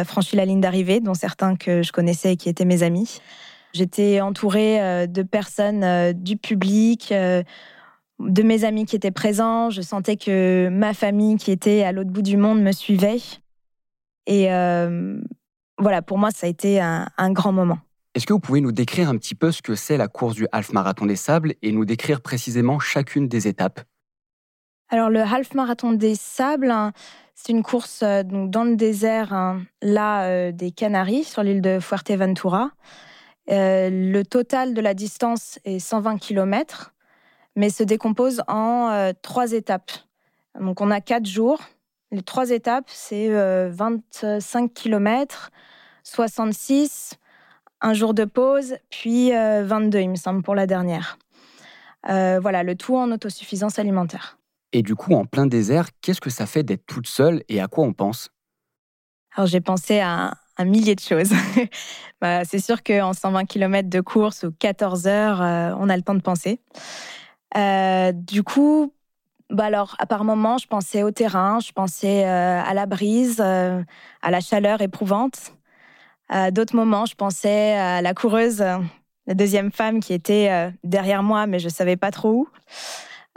franchi 0.06 0.36
la 0.36 0.46
ligne 0.46 0.62
d'arrivée, 0.62 1.00
dont 1.00 1.16
certains 1.16 1.56
que 1.56 1.82
je 1.82 1.92
connaissais 1.92 2.34
et 2.34 2.38
qui 2.38 2.48
étaient 2.48 2.66
mes 2.66 2.84
amis. 2.84 3.20
J'étais 3.74 4.22
entourée 4.22 5.08
de 5.08 5.24
personnes 5.24 6.14
du 6.14 6.38
public, 6.38 7.12
de 7.12 8.44
mes 8.44 8.66
amis 8.66 8.86
qui 8.86 8.96
étaient 8.96 9.10
présents. 9.10 9.72
Je 9.72 9.82
sentais 9.82 10.16
que 10.16 10.70
ma 10.72 10.94
famille 10.94 11.38
qui 11.38 11.50
était 11.50 11.82
à 11.82 11.92
l'autre 11.92 12.12
bout 12.12 12.22
du 12.22 12.38
monde 12.38 12.62
me 12.62 12.72
suivait. 12.72 13.18
Et 14.28 14.48
voilà, 15.80 16.02
pour 16.02 16.18
moi, 16.18 16.32
ça 16.32 16.48
a 16.48 16.50
été 16.50 16.80
un, 16.80 17.32
grand 17.32 17.52
moment. 17.52 17.80
Est-ce 18.16 18.28
que 18.28 18.34
vous 18.34 18.40
pouvez 18.40 18.62
nous 18.62 18.72
décrire 18.72 19.10
un 19.10 19.18
petit 19.18 19.36
peu 19.36 19.52
ce 19.52 19.62
que 19.62 19.76
c'est 19.76 19.98
la 19.98 20.08
course 20.08 20.36
du 20.36 20.48
Half 20.52 20.72
Marathon 20.72 21.06
des 21.06 21.16
Sables 21.16 21.56
et 21.62 21.72
nous 21.72 21.86
décrire 21.86 22.22
précisément 22.22 22.80
chacune 22.80 23.28
des 23.28 23.48
étapes? 23.48 23.82
Alors, 24.90 25.10
le 25.10 25.22
Half 25.22 25.56
Marathon 25.56 25.94
des 25.94 26.14
Sables, 26.14 26.70
hein, 26.70 26.92
c'est 27.34 27.52
une 27.52 27.64
course 27.64 28.02
euh, 28.04 28.22
donc, 28.22 28.52
dans 28.52 28.64
le 28.64 28.76
désert, 28.76 29.34
hein, 29.34 29.64
là, 29.82 30.26
euh, 30.26 30.52
des 30.52 30.72
Canaries, 30.72 31.24
sur 31.24 31.42
l'île 31.42 31.62
de 31.62 31.80
Fuerteventura. 31.80 32.70
Euh, 33.50 33.90
le 33.92 34.24
total 34.24 34.76
de 34.76 34.82
la 34.82 34.94
distance 34.94 35.60
est 35.66 35.80
120 35.80 36.18
km, 36.20 36.94
mais 37.56 37.70
se 37.70 37.84
décompose 37.84 38.44
en 38.48 39.12
trois 39.22 39.52
étapes. 39.52 39.92
Donc, 40.60 40.82
on 40.82 40.92
a 40.92 41.02
quatre 41.02 41.26
jours 41.26 41.60
les 42.14 42.22
trois 42.22 42.52
étapes, 42.52 42.86
c'est 42.88 43.30
25 43.70 44.74
km, 44.74 45.52
66, 46.04 47.18
un 47.82 47.94
jour 47.94 48.14
de 48.14 48.26
pause, 48.26 48.76
puis 48.90 49.32
22, 49.32 49.98
euh, 49.98 50.02
il 50.02 50.10
me 50.10 50.16
semble, 50.16 50.42
pour 50.42 50.56
la 50.56 50.66
dernière. 50.66 51.18
Euh, 52.10 52.40
voilà, 52.42 52.64
le 52.64 52.76
tout 52.76 52.96
en 52.96 53.12
autosuffisance 53.12 53.80
alimentaire. 53.80 54.38
Et 54.72 54.82
du 54.82 54.96
coup, 54.96 55.14
en 55.14 55.26
plein 55.26 55.46
désert, 55.46 55.90
qu'est-ce 56.02 56.22
que 56.22 56.30
ça 56.30 56.46
fait 56.46 56.64
d'être 56.64 56.86
toute 56.86 57.08
seule 57.08 57.44
et 57.50 57.62
à 57.62 57.68
quoi 57.68 57.84
on 57.84 57.94
pense? 57.94 58.30
Alors, 59.36 59.48
j'ai 59.48 59.62
pensé 59.62 60.00
à 60.00 60.34
un 60.58 60.66
millier 60.66 60.96
de 60.96 61.02
choses. 61.02 61.32
Bah, 62.22 62.46
c'est 62.46 62.60
sûr 62.60 62.84
qu'en 62.84 63.12
120 63.12 63.44
km 63.44 63.90
de 63.90 64.00
course 64.00 64.44
ou 64.44 64.52
14 64.58 65.08
heures, 65.08 65.42
euh, 65.42 65.76
on 65.78 65.90
a 65.90 65.98
le 65.98 66.04
temps 66.04 66.16
de 66.16 66.22
penser. 66.22 66.62
du 68.14 68.44
coup, 68.44 68.94
bah 69.50 69.66
alors, 69.66 69.96
à 70.00 70.06
par 70.06 70.24
moments, 70.24 70.58
je 70.58 70.68
pensais 70.68 71.04
au 71.04 71.12
terrain, 71.12 71.60
je 71.60 71.72
pensais 71.72 72.26
euh, 72.26 72.62
à 72.62 72.74
la 72.74 72.86
brise, 72.86 73.42
euh, 73.44 73.82
à 74.22 74.32
la 74.32 74.40
chaleur 74.40 74.82
éprouvante. 74.82 75.54
À 76.30 76.52
d'autres 76.52 76.76
moments, 76.76 77.06
je 77.06 77.16
pensais 77.16 77.74
à 77.74 78.02
la 78.02 78.14
coureuse, 78.14 78.64
la 79.28 79.34
deuxième 79.34 79.72
femme 79.72 80.00
qui 80.00 80.14
était 80.14 80.50
euh, 80.50 80.72
derrière 80.84 81.22
moi, 81.22 81.46
mais 81.46 81.60
je 81.60 81.66
ne 81.66 81.72
savais 81.72 81.98
pas 81.98 82.12
trop 82.12 82.32
où. 82.32 82.48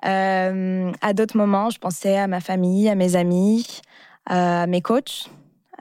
à 0.03 1.13
d'autres 1.13 1.37
moments, 1.37 1.71
je 1.71 1.79
pensais 1.79 2.17
à 2.17 2.29
ma 2.29 2.41
famille, 2.41 2.89
à 2.89 2.95
mes 2.95 3.17
amis, 3.17 3.83
à 4.27 4.67
mes 4.67 4.81
coachs 4.81 5.29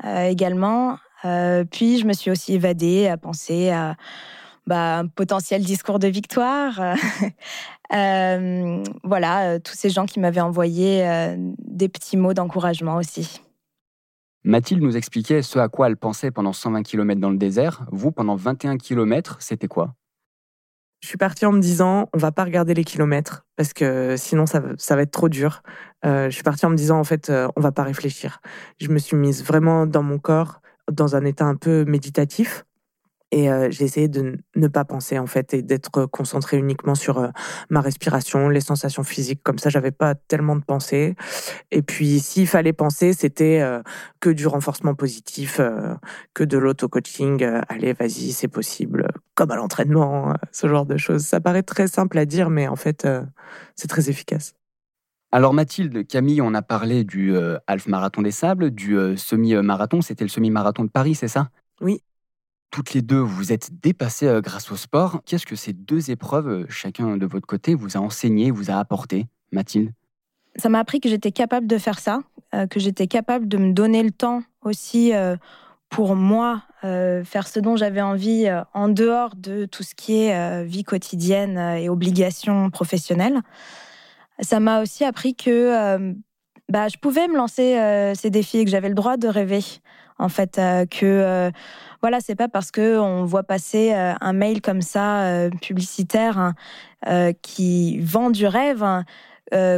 également. 0.03 0.97
puis, 1.71 1.99
je 1.99 2.05
me 2.05 2.13
suis 2.13 2.31
aussi 2.31 2.55
évadée 2.55 3.07
à 3.07 3.17
penser 3.17 3.69
à 3.69 3.95
bah, 4.67 4.99
un 4.99 5.07
potentiel 5.07 5.63
discours 5.63 5.99
de 5.99 6.07
victoire. 6.07 6.79
Euh, 7.93 8.83
voilà, 9.03 9.51
euh, 9.51 9.59
tous 9.59 9.75
ces 9.75 9.91
gens 9.91 10.07
qui 10.07 10.19
m'avaient 10.19 10.41
envoyé 10.41 11.07
euh, 11.07 11.35
des 11.59 11.87
petits 11.87 12.17
mots 12.17 12.33
d'encouragement 12.33 12.95
aussi. 12.95 13.41
Mathilde 14.43 14.81
nous 14.81 14.97
expliquait 14.97 15.43
ce 15.43 15.59
à 15.59 15.69
quoi 15.69 15.85
elle 15.85 15.95
pensait 15.95 16.31
pendant 16.31 16.51
120 16.51 16.81
km 16.81 17.21
dans 17.21 17.29
le 17.29 17.37
désert. 17.37 17.85
Vous, 17.91 18.11
pendant 18.11 18.35
21 18.35 18.77
km, 18.77 19.37
c'était 19.39 19.67
quoi? 19.67 19.93
Je 21.01 21.09
suis 21.09 21.17
partie 21.19 21.45
en 21.45 21.51
me 21.51 21.59
disant, 21.59 22.09
on 22.13 22.17
va 22.17 22.31
pas 22.31 22.43
regarder 22.43 22.73
les 22.73 22.83
kilomètres 22.83 23.45
parce 23.55 23.71
que 23.71 24.15
sinon 24.17 24.47
ça, 24.47 24.59
va 24.61 25.01
être 25.03 25.11
trop 25.11 25.29
dur. 25.29 25.61
je 26.03 26.31
suis 26.31 26.41
partie 26.41 26.65
en 26.65 26.71
me 26.71 26.75
disant, 26.75 26.97
en 26.97 27.03
fait, 27.03 27.31
on 27.55 27.61
va 27.61 27.71
pas 27.71 27.83
réfléchir. 27.83 28.41
Je 28.79 28.89
me 28.89 28.97
suis 28.97 29.15
mise 29.15 29.43
vraiment 29.43 29.85
dans 29.85 30.01
mon 30.01 30.17
corps, 30.17 30.61
dans 30.91 31.15
un 31.15 31.23
état 31.23 31.45
un 31.45 31.55
peu 31.55 31.85
méditatif. 31.85 32.65
Et 33.35 33.51
euh, 33.51 33.67
j'ai 33.69 33.83
essayé 33.83 34.07
de 34.07 34.37
ne 34.55 34.67
pas 34.69 34.85
penser 34.85 35.19
en 35.19 35.27
fait 35.27 35.53
et 35.53 35.61
d'être 35.61 36.05
concentré 36.05 36.57
uniquement 36.57 36.95
sur 36.95 37.17
euh, 37.17 37.27
ma 37.69 37.81
respiration, 37.81 38.47
les 38.47 38.61
sensations 38.61 39.03
physiques. 39.03 39.41
Comme 39.43 39.59
ça, 39.59 39.69
j'avais 39.69 39.91
pas 39.91 40.15
tellement 40.15 40.55
de 40.55 40.63
pensées. 40.63 41.15
Et 41.69 41.81
puis, 41.81 42.21
s'il 42.21 42.47
fallait 42.47 42.71
penser, 42.71 43.11
c'était 43.11 43.59
euh, 43.59 43.81
que 44.21 44.29
du 44.29 44.47
renforcement 44.47 44.95
positif, 44.95 45.59
que 46.33 46.45
de 46.45 46.57
l'auto-coaching. 46.57 47.43
allez, 47.67 47.91
vas-y, 47.91 48.31
c'est 48.31 48.47
possible. 48.47 49.09
Comme 49.33 49.51
à 49.51 49.57
l'entraînement, 49.57 50.33
ce 50.53 50.67
genre 50.67 50.85
de 50.85 50.95
choses. 50.95 51.25
Ça 51.25 51.41
paraît 51.41 51.63
très 51.63 51.87
simple 51.87 52.17
à 52.17 52.25
dire, 52.25 52.49
mais 52.49 52.69
en 52.69 52.77
fait, 52.77 53.05
c'est 53.75 53.89
très 53.89 54.09
efficace. 54.09 54.53
Alors 55.33 55.53
Mathilde, 55.53 56.07
Camille, 56.07 56.41
on 56.41 56.53
a 56.53 56.61
parlé 56.61 57.03
du 57.03 57.35
half 57.67 57.87
marathon 57.87 58.21
des 58.21 58.31
sables, 58.31 58.71
du 58.71 59.17
semi-marathon. 59.17 60.01
C'était 60.01 60.23
le 60.23 60.29
semi-marathon 60.29 60.85
de 60.85 60.89
Paris, 60.89 61.15
c'est 61.15 61.27
ça? 61.27 61.49
Oui 61.81 62.01
toutes 62.71 62.93
les 62.93 63.01
deux, 63.01 63.19
vous 63.19 63.53
êtes 63.53 63.69
dépassées 63.81 64.27
euh, 64.27 64.41
grâce 64.41 64.71
au 64.71 64.75
sport. 64.75 65.21
Qu'est-ce 65.25 65.45
que 65.45 65.55
ces 65.55 65.73
deux 65.73 66.11
épreuves, 66.11 66.47
euh, 66.47 66.65
chacun 66.69 67.17
de 67.17 67.25
votre 67.25 67.47
côté, 67.47 67.73
vous 67.73 67.95
a 67.95 67.99
enseigné, 67.99 68.51
vous 68.51 68.69
a 68.69 68.75
apporté, 68.75 69.27
Mathilde? 69.51 69.91
Ça 70.57 70.69
m'a 70.69 70.79
appris 70.79 70.99
que 70.99 71.09
j'étais 71.09 71.31
capable 71.31 71.67
de 71.67 71.77
faire 71.77 71.99
ça, 71.99 72.19
euh, 72.53 72.67
que 72.67 72.79
j'étais 72.79 73.07
capable 73.07 73.47
de 73.47 73.57
me 73.57 73.71
donner 73.71 74.03
le 74.03 74.11
temps 74.11 74.43
aussi 74.61 75.13
pour 75.89 76.15
moi, 76.15 76.63
faire 76.81 77.47
ce 77.47 77.59
dont 77.59 77.75
j'avais 77.75 78.01
envie 78.01 78.49
en 78.73 78.89
dehors 78.89 79.35
de 79.35 79.65
tout 79.65 79.83
ce 79.83 79.93
qui 79.93 80.23
est 80.23 80.65
vie 80.65 80.83
quotidienne 80.83 81.59
et 81.77 81.87
obligations 81.87 82.71
professionnelles. 82.71 83.41
Ça 84.39 84.59
m'a 84.59 84.81
aussi 84.81 85.03
appris 85.03 85.35
que 85.35 86.15
bah, 86.67 86.87
je 86.87 86.97
pouvais 86.97 87.27
me 87.27 87.37
lancer 87.37 88.11
ces 88.15 88.31
défis 88.31 88.57
et 88.57 88.65
que 88.65 88.71
j'avais 88.71 88.89
le 88.89 88.95
droit 88.95 89.17
de 89.17 89.27
rêver 89.27 89.63
en 90.17 90.29
fait, 90.29 90.59
que 90.91 91.51
voilà, 92.01 92.19
c'est 92.19 92.35
pas 92.35 92.47
parce 92.47 92.71
que 92.71 92.99
on 92.99 93.25
voit 93.25 93.43
passer 93.43 93.93
un 93.93 94.33
mail 94.33 94.61
comme 94.61 94.81
ça 94.81 95.49
publicitaire 95.61 96.37
hein, 96.37 97.33
qui 97.41 97.99
vend 97.99 98.29
du 98.29 98.47
rêve. 98.47 98.83
Hein, 98.83 99.03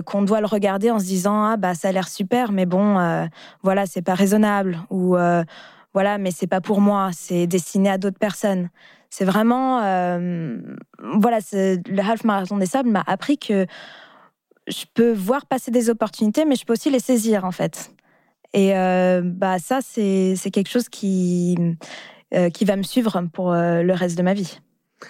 qu'on 0.06 0.22
doit 0.22 0.40
le 0.40 0.46
regarder 0.46 0.92
en 0.92 0.98
se 0.98 1.04
disant 1.04 1.44
ah 1.44 1.58
bah 1.58 1.74
ça 1.76 1.90
a 1.90 1.92
l'air 1.92 2.08
super 2.08 2.54
mais 2.54 2.66
bon 2.66 3.28
voilà 3.64 3.86
c'est 3.86 4.02
pas 4.02 4.14
raisonnable 4.14 4.80
ou 4.90 5.18
voilà 5.94 6.18
mais 6.18 6.32
c'est 6.32 6.48
pas 6.48 6.62
pour 6.62 6.80
moi 6.80 7.10
c'est 7.12 7.48
destiné 7.48 7.90
à 7.90 7.98
d'autres 7.98 8.18
personnes 8.18 8.70
c'est 9.10 9.26
vraiment 9.26 9.82
voilà 11.00 11.40
le 11.52 12.00
half 12.00 12.24
marathon 12.24 12.56
des 12.56 12.66
sables 12.66 12.90
m'a 12.90 13.04
appris 13.06 13.38
que 13.38 13.68
je 14.68 14.86
peux 14.94 15.12
voir 15.12 15.46
passer 15.46 15.72
des 15.72 15.90
opportunités, 15.90 16.46
mais 16.46 16.56
je 16.56 16.66
peux 16.66 16.74
aussi 16.74 16.90
les 16.90 17.00
saisir, 17.00 17.46
en 17.46 17.52
fait. 17.52 17.92
Et 18.54 18.76
euh, 18.76 19.22
bah, 19.24 19.60
ça, 19.60 19.80
c'est 19.82 20.36
quelque 20.52 20.70
chose 20.70 20.90
qui, 20.90 21.58
euh, 22.34 22.50
qui 22.50 22.66
va 22.66 22.76
me 22.76 22.84
suivre 22.84 23.22
pour 23.34 23.54
euh, 23.54 23.84
le 23.84 23.94
reste 23.94 24.18
de 24.18 24.24
ma 24.24 24.34
vie. 24.34 24.60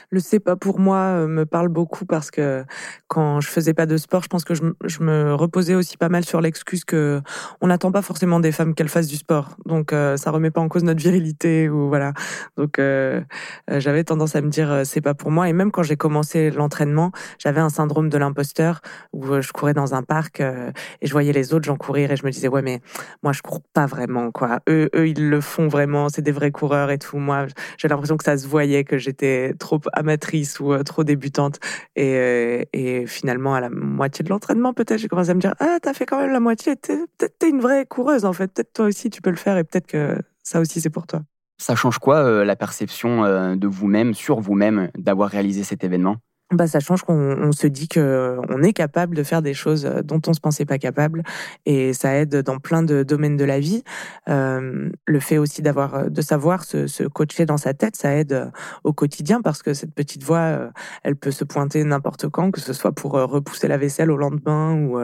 Le 0.10 0.20
c'est 0.20 0.39
pas 0.39 0.56
pour 0.56 0.79
moi 0.79 0.98
euh, 0.98 1.27
me 1.27 1.46
parle 1.46 1.70
beaucoup 1.70 2.06
parce 2.06 2.32
que 2.32 2.65
quand 3.08 3.39
je 3.39 3.48
faisais 3.48 3.74
pas 3.74 3.86
de 3.86 3.98
sport, 3.98 4.24
je 4.24 4.27
pense 4.27 4.44
que 4.44 4.53
je, 4.53 4.63
me 5.01 5.34
reposais 5.34 5.75
aussi 5.75 5.98
pas 5.98 6.10
mal 6.10 6.25
sur 6.25 6.41
l'excuse 6.41 6.84
que 6.84 7.22
on 7.62 7.67
n'attend 7.67 7.91
pas 7.91 8.01
forcément 8.01 8.39
des 8.39 8.51
femmes 8.51 8.74
qu'elles 8.74 8.89
fassent 8.89 9.08
du 9.08 9.15
sport. 9.15 9.56
Donc 9.65 9.94
euh, 9.94 10.17
ça 10.17 10.32
remet 10.32 10.51
pas 10.51 10.62
en 10.62 10.67
cause 10.67 10.84
notre 10.84 11.01
virilité 11.01 11.70
ou 11.70 11.88
voilà. 11.88 12.13
Donc 12.58 12.79
euh, 12.79 13.22
j'avais 13.70 14.03
tendance 14.03 14.36
à 14.36 14.41
me 14.41 14.50
dire 14.50 14.82
c'est 14.84 15.01
pas 15.01 15.13
pour 15.13 15.32
moi 15.32 15.48
et 15.50 15.53
même 15.53 15.72
quand 15.72 15.84
j'ai 15.84 15.98
commencé 15.98 16.51
l'entraînement, 16.51 17.12
j'avais 17.39 17.62
un 17.62 17.70
syndrome 17.70 18.10
de 18.10 18.17
l'imposteur 18.17 18.82
où 19.13 19.41
je 19.41 19.51
courais 19.51 19.74
dans 19.74 19.94
un 19.94 20.03
parc 20.03 20.41
et 20.41 21.08
je 21.08 21.12
voyais 21.12 21.34
les 21.34 21.53
autres 21.53 21.65
gens 21.65 21.77
courir 21.77 22.12
et 22.12 22.17
je 22.17 22.25
me 22.25 22.32
disais 22.32 22.48
ouais 22.48 22.62
mais 22.62 22.82
moi 23.24 23.34
je 23.34 23.41
cours 23.41 23.62
pas 23.74 23.86
vraiment 23.86 24.32
quoi. 24.32 24.60
Eux 24.70 24.89
eux 24.96 25.08
ils 25.08 25.29
le 25.29 25.41
font 25.41 25.67
vraiment, 25.67 26.10
c'est 26.10 26.22
des 26.22 26.32
vrais 26.32 26.51
coureurs 26.51 26.91
et 26.91 26.98
tout. 26.98 27.17
Moi 27.17 27.48
j'ai 27.77 27.88
l'impression 27.88 28.17
que 28.17 28.24
ça 28.24 28.38
se 28.38 28.48
voyait 28.48 28.84
que 28.84 28.98
j'étais 28.98 29.53
trop 29.60 29.77
amatrice 29.94 30.60
ou 30.60 30.74
euh, 30.74 30.84
trop 30.84 31.04
débutante. 31.04 31.60
Euh, 31.98 32.64
et, 32.74 33.06
finalement, 33.08 33.56
à 33.56 33.62
la 33.62 33.70
moitié 33.70 34.24
de 34.24 34.30
l'entraînement, 34.30 34.74
peut-être, 34.74 35.00
j'ai 35.00 35.08
commencé 35.08 35.30
à 35.30 35.34
me 35.34 35.40
dire 35.40 35.54
Ah, 35.60 35.78
t'as 35.82 35.94
fait 35.94 36.06
quand 36.06 36.20
même 36.20 36.32
la 36.32 36.40
moitié. 36.40 36.76
Peut-être 36.76 37.38
t'es 37.40 37.50
une 37.50 37.62
vraie 37.62 37.86
coureuse, 37.86 38.26
en 38.26 38.34
fait. 38.34 38.52
Peut-être 38.54 38.74
toi 38.74 38.86
aussi, 38.86 39.10
tu 39.10 39.22
peux 39.22 39.30
le 39.30 39.36
faire 39.36 39.58
et 39.58 39.64
peut-être 39.64 39.88
que 39.88 40.18
ça 40.44 40.60
aussi, 40.60 40.82
c'est 40.82 40.90
pour 40.90 41.08
toi. 41.08 41.22
Ça 41.60 41.76
change 41.76 41.98
quoi 41.98 42.18
euh, 42.18 42.46
la 42.46 42.56
perception 42.56 43.56
de 43.56 43.68
vous-même, 43.68 44.14
sur 44.14 44.40
vous-même, 44.40 44.90
d'avoir 44.98 45.30
réalisé 45.30 45.64
cet 45.64 45.84
événement? 45.84 46.18
Bah, 46.51 46.66
ça 46.66 46.80
change 46.80 47.04
qu'on 47.04 47.51
se 47.51 47.68
dit 47.68 47.89
que 47.89 48.38
on 48.48 48.63
est 48.63 48.72
capable 48.72 49.18
de 49.18 49.24
faire 49.24 49.42
des 49.42 49.54
choses 49.54 49.86
euh, 49.86 50.01
dont 50.01 50.22
on 50.27 50.34
se 50.34 50.39
pensait 50.39 50.63
pas 50.63 50.77
capable 50.77 51.24
et 51.66 51.92
ça 51.92 52.16
aide 52.16 52.38
dans 52.38 52.58
plein 52.58 52.84
de 52.84 53.04
domaines 53.04 53.36
de 53.36 53.44
la 53.44 53.60
vie. 53.60 53.84
Euh, 54.30 54.89
le 55.06 55.20
fait 55.20 55.38
aussi 55.38 55.62
d'avoir 55.62 55.96
euh, 55.96 56.10
de 56.10 56.22
savoir 56.22 56.63
se, 56.63 56.88
se, 56.88 57.04
coacher 57.04 57.46
dans 57.46 57.58
sa 57.58 57.74
tête, 57.74 57.98
ça 57.98 58.16
aide 58.16 58.32
euh, 58.32 58.46
au 58.86 58.94
quotidien 58.94 59.42
parce 59.42 59.62
que 59.62 59.74
cette 59.74 59.94
petite 59.94 60.24
voix, 60.24 60.72
elle 61.04 61.18
peut 61.18 61.32
se 61.32 61.44
pointer 61.44 61.84
n'importe 61.84 62.30
quand, 62.30 62.51
que 62.51 62.62
ce 62.62 62.72
soit 62.72 62.94
pour 62.94 63.12
repousser 63.12 63.68
la 63.68 63.77
vaisselle 63.77 64.10
au 64.10 64.18
lendemain 64.18 64.75
ou 64.75 64.98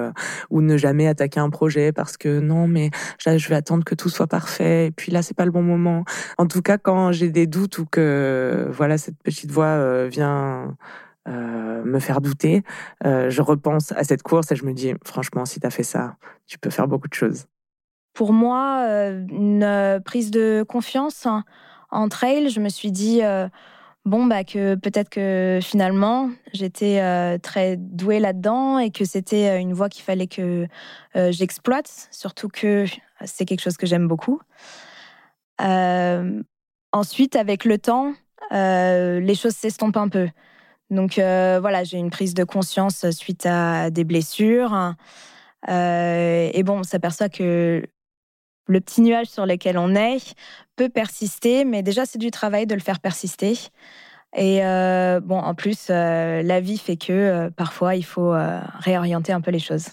ou 0.49 0.61
ne 0.61 0.77
jamais 0.77 1.07
attaquer 1.07 1.39
un 1.39 1.49
projet 1.49 1.91
parce 1.91 2.15
que 2.17 2.39
non 2.39 2.67
mais 2.67 2.89
je 3.25 3.49
vais 3.49 3.55
attendre 3.55 3.83
que 3.83 3.95
tout 3.95 4.09
soit 4.09 4.27
parfait 4.27 4.87
et 4.87 4.91
puis 4.91 5.11
là 5.11 5.21
c'est 5.21 5.35
pas 5.35 5.45
le 5.45 5.51
bon 5.51 5.63
moment. 5.63 6.05
En 6.37 6.47
tout 6.47 6.61
cas 6.61 6.77
quand 6.77 7.11
j'ai 7.11 7.29
des 7.29 7.47
doutes 7.47 7.79
ou 7.79 7.85
que 7.85 8.67
voilà 8.71 8.97
cette 8.97 9.17
petite 9.23 9.51
voix 9.51 10.07
vient 10.07 10.75
euh, 11.29 11.85
me 11.85 11.99
faire 11.99 12.19
douter, 12.19 12.63
euh, 13.05 13.29
je 13.29 13.41
repense 13.41 13.93
à 13.93 14.03
cette 14.03 14.23
course 14.23 14.51
et 14.51 14.57
je 14.57 14.65
me 14.65 14.73
dis, 14.73 14.93
franchement, 15.05 15.45
si 15.45 15.61
tu 15.61 15.65
as 15.65 15.69
fait 15.69 15.83
ça, 15.83 16.17
tu 16.47 16.59
peux 16.59 16.69
faire 16.69 16.85
beaucoup 16.85 17.07
de 17.07 17.13
choses. 17.13 17.45
Pour 18.13 18.33
moi, 18.33 18.83
euh, 18.85 19.25
une 19.29 20.01
prise 20.03 20.31
de 20.31 20.65
confiance 20.67 21.25
en 21.91 22.09
trail, 22.09 22.49
je 22.49 22.59
me 22.59 22.67
suis 22.67 22.91
dit, 22.91 23.21
bon, 24.03 24.25
bah, 24.25 24.43
que 24.43 24.75
peut-être 24.75 25.09
que 25.09 25.59
finalement, 25.61 26.29
j'étais 26.51 27.39
très 27.39 27.77
douée 27.77 28.19
là-dedans 28.19 28.79
et 28.79 28.91
que 28.91 29.05
c'était 29.05 29.61
une 29.61 29.73
voie 29.73 29.87
qu'il 29.87 30.03
fallait 30.03 30.27
que 30.27 30.67
j'exploite, 31.15 32.09
surtout 32.11 32.49
que 32.49 32.83
c'est 33.23 33.45
quelque 33.45 33.61
chose 33.61 33.77
que 33.77 33.85
j'aime 33.85 34.09
beaucoup. 34.09 34.41
ensuite, 36.91 37.35
avec 37.37 37.63
le 37.63 37.77
temps, 37.77 38.13
les 38.51 39.35
choses 39.35 39.55
s'estompent 39.55 39.97
un 39.97 40.09
peu. 40.09 40.27
Donc 40.93 41.17
euh, 41.17 41.59
voilà, 41.59 41.83
j'ai 41.83 41.97
une 41.97 42.09
prise 42.09 42.33
de 42.33 42.43
conscience 42.43 43.09
suite 43.11 43.45
à 43.45 43.89
des 43.89 44.03
blessures. 44.03 44.93
Euh, 45.69 46.49
et 46.53 46.63
bon, 46.63 46.79
on 46.79 46.83
s'aperçoit 46.83 47.29
que 47.29 47.83
le 48.67 48.81
petit 48.81 49.01
nuage 49.01 49.27
sur 49.27 49.45
lequel 49.45 49.77
on 49.77 49.95
est 49.95 50.35
peut 50.75 50.89
persister, 50.89 51.65
mais 51.65 51.83
déjà 51.83 52.05
c'est 52.05 52.19
du 52.19 52.31
travail 52.31 52.65
de 52.67 52.75
le 52.75 52.81
faire 52.81 52.99
persister. 52.99 53.57
Et 54.35 54.65
euh, 54.65 55.19
bon, 55.19 55.37
en 55.37 55.53
plus, 55.53 55.89
la 55.89 56.59
vie 56.59 56.77
fait 56.77 56.97
que 56.97 57.49
parfois 57.49 57.95
il 57.95 58.05
faut 58.05 58.33
réorienter 58.79 59.33
un 59.33 59.41
peu 59.41 59.51
les 59.51 59.59
choses. 59.59 59.89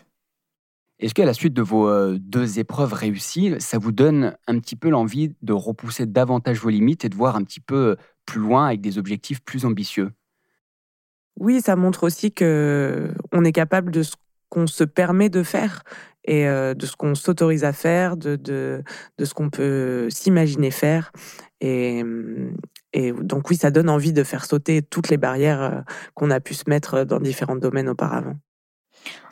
Est-ce 0.99 1.15
qu'à 1.15 1.25
la 1.25 1.33
suite 1.35 1.55
de 1.55 1.63
vos 1.63 2.19
deux 2.19 2.59
épreuves 2.59 2.93
réussies, 2.93 3.55
ça 3.59 3.79
vous 3.79 3.93
donne 3.93 4.37
un 4.47 4.59
petit 4.59 4.77
peu 4.77 4.91
l'envie 4.91 5.35
de 5.41 5.53
repousser 5.53 6.05
davantage 6.05 6.59
vos 6.59 6.69
limites 6.69 7.05
et 7.05 7.09
de 7.09 7.15
voir 7.15 7.37
un 7.37 7.43
petit 7.43 7.61
peu 7.61 7.97
plus 8.27 8.41
loin 8.41 8.67
avec 8.67 8.81
des 8.81 8.99
objectifs 8.99 9.41
plus 9.43 9.65
ambitieux? 9.65 10.13
Oui, 11.41 11.63
ça 11.63 11.75
montre 11.75 12.05
aussi 12.05 12.31
que 12.33 13.13
on 13.33 13.45
est 13.45 13.53
capable 13.53 13.91
de 13.91 14.03
ce 14.03 14.15
qu'on 14.51 14.67
se 14.67 14.85
permet 14.85 15.31
de 15.31 15.43
faire 15.43 15.83
et 16.25 16.47
euh, 16.47 16.75
de 16.75 16.85
ce 16.85 16.97
qu'on 16.97 17.15
s'autorise 17.15 17.65
à 17.65 17.73
faire, 17.73 18.17
de, 18.19 18.37
de, 18.37 18.85
ce 19.25 19.33
qu'on 19.33 19.49
peut 19.49 20.09
s'imaginer 20.11 20.71
faire. 20.71 21.13
Et, 21.63 22.05
donc 23.23 23.49
oui, 23.49 23.57
ça 23.57 23.71
donne 23.71 23.89
envie 23.89 24.13
de 24.13 24.23
faire 24.23 24.45
sauter 24.45 24.83
toutes 24.83 25.09
les 25.09 25.17
barrières 25.17 25.63
euh, 25.63 25.81
qu'on 26.15 26.31
a 26.31 26.41
pu 26.41 26.55
se 26.55 26.65
mettre 26.69 27.05
dans 27.05 27.21
différents 27.21 27.57
domaines 27.57 27.89
auparavant. 27.89 28.35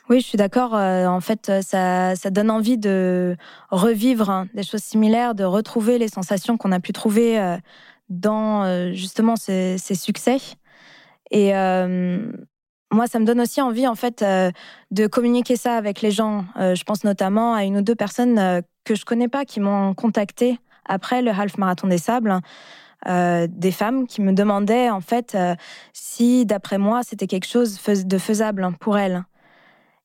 Oui, 0.08 0.20
je 0.20 0.26
suis 0.26 0.38
d'accord. 0.38 0.74
Euh, 0.74 1.06
en 1.06 1.20
fait, 1.20 1.52
ça, 1.60 2.16
ça, 2.16 2.30
donne 2.30 2.50
envie 2.50 2.78
de 2.78 3.36
revivre 3.70 4.30
hein, 4.30 4.46
des 4.54 4.62
choses 4.62 4.82
similaires, 4.82 5.34
de 5.34 5.44
retrouver 5.44 5.98
les 5.98 6.08
sensations 6.08 6.56
qu'on 6.56 6.72
a 6.72 6.80
pu 6.80 6.92
trouver 6.94 7.58
dans 8.08 8.92
justement 8.94 9.36
ces 9.36 9.76
succès. 9.78 10.38
Et 11.30 11.54
euh, 11.54 12.32
moi, 12.92 13.06
ça 13.06 13.18
me 13.18 13.24
donne 13.24 13.40
aussi 13.40 13.60
envie, 13.60 13.86
en 13.86 13.94
fait, 13.94 14.22
euh, 14.22 14.50
de 14.90 15.06
communiquer 15.06 15.56
ça 15.56 15.74
avec 15.74 16.00
les 16.00 16.10
gens. 16.10 16.44
Euh, 16.58 16.74
je 16.74 16.84
pense 16.84 17.04
notamment 17.04 17.54
à 17.54 17.64
une 17.64 17.78
ou 17.78 17.82
deux 17.82 17.94
personnes 17.94 18.62
que 18.84 18.94
je 18.94 19.04
connais 19.04 19.28
pas 19.28 19.44
qui 19.44 19.60
m'ont 19.60 19.94
contacté 19.94 20.58
après 20.86 21.22
le 21.22 21.30
half 21.30 21.58
marathon 21.58 21.86
des 21.88 21.98
sables. 21.98 22.40
des 23.06 23.72
femmes 23.72 24.06
qui 24.06 24.22
me 24.22 24.32
demandaient 24.32 24.90
en 24.90 25.00
fait 25.00 25.36
si, 25.92 26.46
d'après 26.46 26.78
moi, 26.78 27.02
c'était 27.02 27.26
quelque 27.26 27.46
chose 27.46 27.78
de 28.06 28.18
faisable 28.18 28.66
pour 28.80 28.98
elles. 28.98 29.22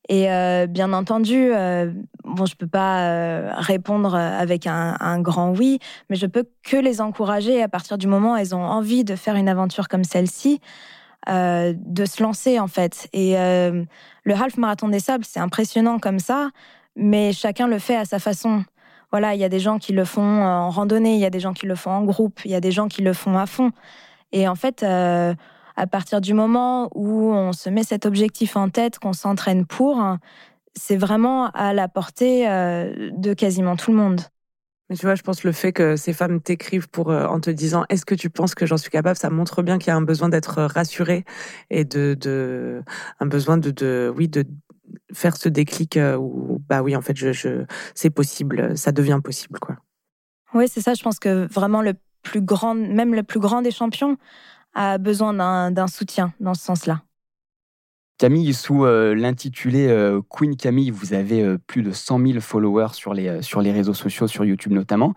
Et 0.09 0.27
bien 0.67 0.91
entendu, 0.91 1.51
bon, 2.25 2.45
je 2.45 2.55
peux 2.57 2.67
pas 2.67 3.55
répondre 3.55 4.15
avec 4.15 4.67
un, 4.67 4.97
un, 4.99 5.21
grand 5.21 5.51
oui, 5.51 5.79
mais 6.09 6.17
je 6.17 6.25
peux 6.25 6.43
que 6.63 6.75
les 6.75 6.99
encourager 6.99 7.63
à 7.63 7.69
partir 7.69 7.97
du 7.97 8.07
moment 8.07 8.33
où 8.33 8.35
elles 8.35 8.53
ont 8.53 8.65
envie 8.65 9.05
de 9.05 9.15
faire 9.15 9.35
une 9.35 9.47
aventure 9.47 9.87
comme 9.87 10.03
celle-ci. 10.03 10.59
Euh, 11.29 11.73
de 11.77 12.03
se 12.05 12.21
lancer 12.21 12.59
en 12.59 12.67
fait. 12.67 13.07
Et 13.13 13.37
euh, 13.37 13.85
le 14.23 14.33
half 14.33 14.57
marathon 14.57 14.89
des 14.89 14.99
sables, 14.99 15.23
c'est 15.23 15.39
impressionnant 15.39 15.97
comme 15.97 16.19
ça, 16.19 16.49
mais 16.97 17.31
chacun 17.31 17.67
le 17.67 17.79
fait 17.79 17.95
à 17.95 18.03
sa 18.03 18.19
façon. 18.19 18.65
Voilà, 19.11 19.33
il 19.33 19.39
y 19.39 19.45
a 19.45 19.49
des 19.49 19.59
gens 19.59 19.79
qui 19.79 19.93
le 19.93 20.03
font 20.03 20.21
en 20.21 20.69
randonnée, 20.69 21.13
il 21.13 21.19
y 21.19 21.25
a 21.25 21.29
des 21.29 21.39
gens 21.39 21.53
qui 21.53 21.65
le 21.65 21.75
font 21.75 21.91
en 21.91 22.03
groupe, 22.03 22.41
il 22.43 22.51
y 22.51 22.55
a 22.55 22.59
des 22.59 22.71
gens 22.71 22.89
qui 22.89 23.03
le 23.03 23.13
font 23.13 23.37
à 23.37 23.45
fond. 23.45 23.71
Et 24.33 24.49
en 24.49 24.55
fait, 24.55 24.83
euh, 24.83 25.33
à 25.77 25.87
partir 25.87 26.19
du 26.19 26.33
moment 26.33 26.89
où 26.93 27.31
on 27.31 27.53
se 27.53 27.69
met 27.69 27.83
cet 27.83 28.05
objectif 28.05 28.57
en 28.57 28.67
tête, 28.67 28.99
qu'on 28.99 29.13
s'entraîne 29.13 29.65
pour, 29.65 30.03
c'est 30.75 30.97
vraiment 30.97 31.51
à 31.51 31.73
la 31.73 31.87
portée 31.87 32.45
de 32.45 33.33
quasiment 33.33 33.77
tout 33.77 33.91
le 33.91 33.97
monde. 33.97 34.21
Mais 34.89 34.95
tu 34.95 35.05
vois, 35.05 35.15
je 35.15 35.21
pense 35.21 35.43
le 35.43 35.51
fait 35.51 35.71
que 35.71 35.95
ces 35.95 36.13
femmes 36.13 36.41
t'écrivent 36.41 36.89
pour 36.89 37.09
euh, 37.09 37.25
en 37.25 37.39
te 37.39 37.49
disant 37.49 37.85
est-ce 37.89 38.05
que 38.05 38.15
tu 38.15 38.29
penses 38.29 38.53
que 38.53 38.65
j'en 38.65 38.77
suis 38.77 38.91
capable, 38.91 39.17
ça 39.17 39.29
montre 39.29 39.61
bien 39.63 39.77
qu'il 39.77 39.87
y 39.87 39.91
a 39.91 39.95
un 39.95 40.01
besoin 40.01 40.29
d'être 40.29 40.61
rassuré 40.63 41.23
et 41.69 41.85
de, 41.85 42.15
de 42.19 42.83
un 43.19 43.25
besoin 43.25 43.57
de, 43.57 43.71
de 43.71 44.13
oui 44.15 44.27
de 44.27 44.45
faire 45.13 45.37
ce 45.37 45.49
déclic 45.49 45.97
euh, 45.97 46.17
où 46.17 46.61
bah 46.67 46.81
oui 46.81 46.95
en 46.95 47.01
fait 47.01 47.15
je, 47.15 47.31
je 47.31 47.65
c'est 47.95 48.09
possible, 48.09 48.77
ça 48.77 48.91
devient 48.91 49.21
possible 49.23 49.59
quoi. 49.59 49.77
Oui, 50.53 50.67
c'est 50.67 50.81
ça. 50.81 50.93
Je 50.93 51.03
pense 51.03 51.19
que 51.19 51.47
vraiment 51.51 51.81
le 51.81 51.93
plus 52.21 52.41
grand, 52.41 52.75
même 52.75 53.13
le 53.13 53.23
plus 53.23 53.39
grand 53.39 53.61
des 53.61 53.71
champions, 53.71 54.17
a 54.73 54.97
besoin 54.97 55.33
d'un 55.71 55.87
soutien 55.87 56.33
dans 56.39 56.53
ce 56.53 56.63
sens-là. 56.63 57.01
Camille, 58.19 58.53
sous 58.53 58.85
euh, 58.85 59.15
l'intitulé 59.15 59.87
euh, 59.87 60.21
Queen 60.29 60.55
Camille, 60.55 60.91
vous 60.91 61.13
avez 61.13 61.41
euh, 61.41 61.57
plus 61.57 61.81
de 61.81 61.91
100 61.91 62.25
000 62.25 62.39
followers 62.41 62.93
sur 62.93 63.13
les, 63.13 63.41
sur 63.41 63.61
les 63.61 63.71
réseaux 63.71 63.93
sociaux, 63.93 64.27
sur 64.27 64.45
YouTube 64.45 64.71
notamment. 64.71 65.13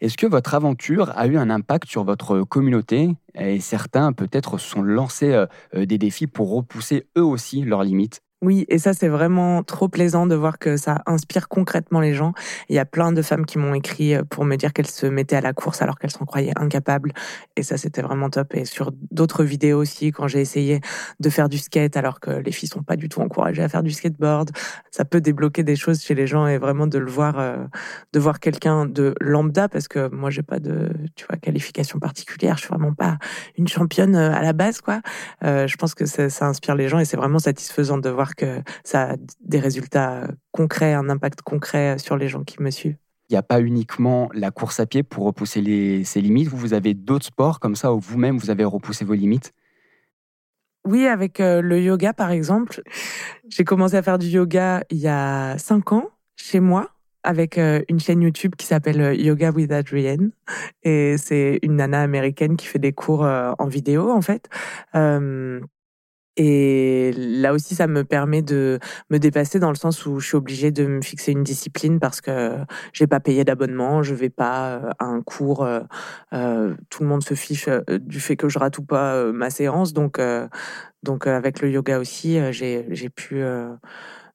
Est-ce 0.00 0.16
que 0.16 0.26
votre 0.26 0.54
aventure 0.54 1.10
a 1.16 1.26
eu 1.26 1.36
un 1.36 1.48
impact 1.48 1.88
sur 1.88 2.04
votre 2.04 2.42
communauté? 2.42 3.16
Et 3.34 3.60
certains 3.60 4.12
peut-être 4.12 4.58
sont 4.58 4.82
lancés 4.82 5.44
des 5.74 5.98
défis 5.98 6.26
pour 6.26 6.54
repousser 6.54 7.06
eux 7.16 7.24
aussi 7.24 7.62
leurs 7.62 7.82
limites 7.82 8.20
Oui, 8.44 8.66
et 8.68 8.76
ça 8.76 8.92
c'est 8.92 9.08
vraiment 9.08 9.62
trop 9.62 9.88
plaisant 9.88 10.26
de 10.26 10.34
voir 10.34 10.58
que 10.58 10.76
ça 10.76 11.00
inspire 11.06 11.48
concrètement 11.48 12.00
les 12.00 12.12
gens. 12.12 12.34
Il 12.68 12.76
y 12.76 12.78
a 12.78 12.84
plein 12.84 13.10
de 13.10 13.22
femmes 13.22 13.46
qui 13.46 13.56
m'ont 13.56 13.72
écrit 13.72 14.14
euh, 14.14 14.22
pour 14.22 14.44
me 14.44 14.56
dire 14.56 14.74
qu'elles 14.74 14.86
se 14.86 15.06
mettaient 15.06 15.36
à 15.36 15.40
la 15.40 15.54
course 15.54 15.80
alors 15.80 15.98
qu'elles 15.98 16.10
s'en 16.10 16.26
croyaient 16.26 16.52
incapables. 16.56 17.12
Et 17.56 17.62
ça 17.62 17.78
c'était 17.78 18.02
vraiment 18.02 18.28
top. 18.28 18.54
Et 18.54 18.66
sur 18.66 18.92
d'autres 19.10 19.44
vidéos 19.44 19.80
aussi, 19.80 20.12
quand 20.12 20.28
j'ai 20.28 20.42
essayé 20.42 20.82
de 21.20 21.30
faire 21.30 21.48
du 21.48 21.56
skate 21.56 21.96
alors 21.96 22.20
que 22.20 22.32
les 22.32 22.52
filles 22.52 22.68
sont 22.68 22.82
pas 22.82 22.96
du 22.96 23.08
tout 23.08 23.22
encouragées 23.22 23.62
à 23.62 23.68
faire 23.70 23.82
du 23.82 23.92
skateboard, 23.92 24.50
ça 24.90 25.06
peut 25.06 25.22
débloquer 25.22 25.62
des 25.62 25.76
choses 25.76 26.02
chez 26.02 26.14
les 26.14 26.26
gens 26.26 26.46
et 26.46 26.58
vraiment 26.58 26.86
de 26.86 26.98
le 26.98 27.10
voir, 27.10 27.38
euh, 27.38 27.64
de 28.12 28.20
voir 28.20 28.40
quelqu'un 28.40 28.84
de 28.84 29.14
lambda 29.22 29.70
parce 29.70 29.88
que 29.88 30.14
moi 30.14 30.28
j'ai 30.28 30.42
pas 30.42 30.58
de, 30.58 30.90
tu 31.16 31.24
vois, 31.30 31.38
qualification 31.38 31.98
particulière. 31.98 32.56
Je 32.56 32.64
suis 32.64 32.68
vraiment 32.68 32.92
pas 32.92 33.16
une 33.56 33.68
championne 33.68 34.16
euh, 34.16 34.34
à 34.34 34.42
la 34.42 34.52
base 34.52 34.82
quoi. 34.82 35.00
je 35.40 35.76
pense 35.76 35.94
que 35.94 36.04
ça, 36.04 36.28
ça 36.28 36.46
inspire 36.46 36.74
les 36.74 36.88
gens 36.88 36.98
et 36.98 37.06
c'est 37.06 37.16
vraiment 37.16 37.38
satisfaisant 37.38 37.96
de 37.96 38.10
voir 38.10 38.33
que 38.34 38.62
ça 38.84 39.12
a 39.12 39.16
des 39.40 39.58
résultats 39.58 40.28
concrets, 40.52 40.94
un 40.94 41.08
impact 41.08 41.42
concret 41.42 41.98
sur 41.98 42.16
les 42.16 42.28
gens 42.28 42.44
qui 42.44 42.62
me 42.62 42.70
suivent. 42.70 42.96
Il 43.30 43.32
n'y 43.32 43.38
a 43.38 43.42
pas 43.42 43.60
uniquement 43.60 44.28
la 44.34 44.50
course 44.50 44.80
à 44.80 44.86
pied 44.86 45.02
pour 45.02 45.24
repousser 45.24 45.62
les, 45.62 46.04
ses 46.04 46.20
limites. 46.20 46.48
Vous 46.48 46.74
avez 46.74 46.92
d'autres 46.92 47.26
sports 47.26 47.58
comme 47.58 47.74
ça 47.74 47.94
où 47.94 47.98
vous-même 47.98 48.36
vous 48.36 48.50
avez 48.50 48.64
repoussé 48.64 49.04
vos 49.04 49.14
limites? 49.14 49.52
Oui, 50.86 51.06
avec 51.06 51.40
euh, 51.40 51.62
le 51.62 51.80
yoga 51.80 52.12
par 52.12 52.30
exemple. 52.30 52.82
J'ai 53.48 53.64
commencé 53.64 53.96
à 53.96 54.02
faire 54.02 54.18
du 54.18 54.26
yoga 54.26 54.84
il 54.90 54.98
y 54.98 55.08
a 55.08 55.56
cinq 55.56 55.92
ans 55.92 56.10
chez 56.36 56.60
moi 56.60 56.90
avec 57.22 57.56
euh, 57.56 57.80
une 57.88 57.98
chaîne 57.98 58.20
YouTube 58.20 58.54
qui 58.54 58.66
s'appelle 58.66 59.00
euh, 59.00 59.14
Yoga 59.14 59.50
with 59.50 59.72
Adrienne. 59.72 60.30
Et 60.82 61.16
c'est 61.16 61.58
une 61.62 61.76
nana 61.76 62.02
américaine 62.02 62.56
qui 62.56 62.66
fait 62.66 62.78
des 62.78 62.92
cours 62.92 63.22
en 63.22 63.66
vidéo, 63.66 64.10
en 64.10 64.20
fait. 64.20 64.50
Et 66.36 67.12
là 67.16 67.52
aussi, 67.52 67.76
ça 67.76 67.86
me 67.86 68.02
permet 68.02 68.42
de 68.42 68.80
me 69.08 69.18
dépasser 69.18 69.60
dans 69.60 69.68
le 69.70 69.76
sens 69.76 70.04
où 70.04 70.18
je 70.18 70.26
suis 70.26 70.36
obligée 70.36 70.72
de 70.72 70.84
me 70.84 71.00
fixer 71.00 71.30
une 71.30 71.44
discipline 71.44 72.00
parce 72.00 72.20
que 72.20 72.56
j'ai 72.92 73.06
pas 73.06 73.20
payé 73.20 73.44
d'abonnement, 73.44 74.02
je 74.02 74.14
vais 74.14 74.30
pas 74.30 74.78
euh, 74.78 74.90
à 74.98 75.04
un 75.04 75.22
cours, 75.22 75.62
euh, 75.64 75.80
euh, 76.32 76.74
tout 76.90 77.04
le 77.04 77.08
monde 77.08 77.22
se 77.22 77.34
fiche 77.34 77.68
du 78.00 78.18
fait 78.20 78.36
que 78.36 78.48
je 78.48 78.58
rate 78.58 78.78
ou 78.78 78.84
pas 78.84 79.32
ma 79.32 79.50
séance. 79.50 79.92
Donc, 79.92 80.20
donc 81.02 81.26
avec 81.26 81.60
le 81.60 81.70
yoga 81.70 81.98
aussi, 82.00 82.38
j'ai 82.52 83.10
pu 83.10 83.42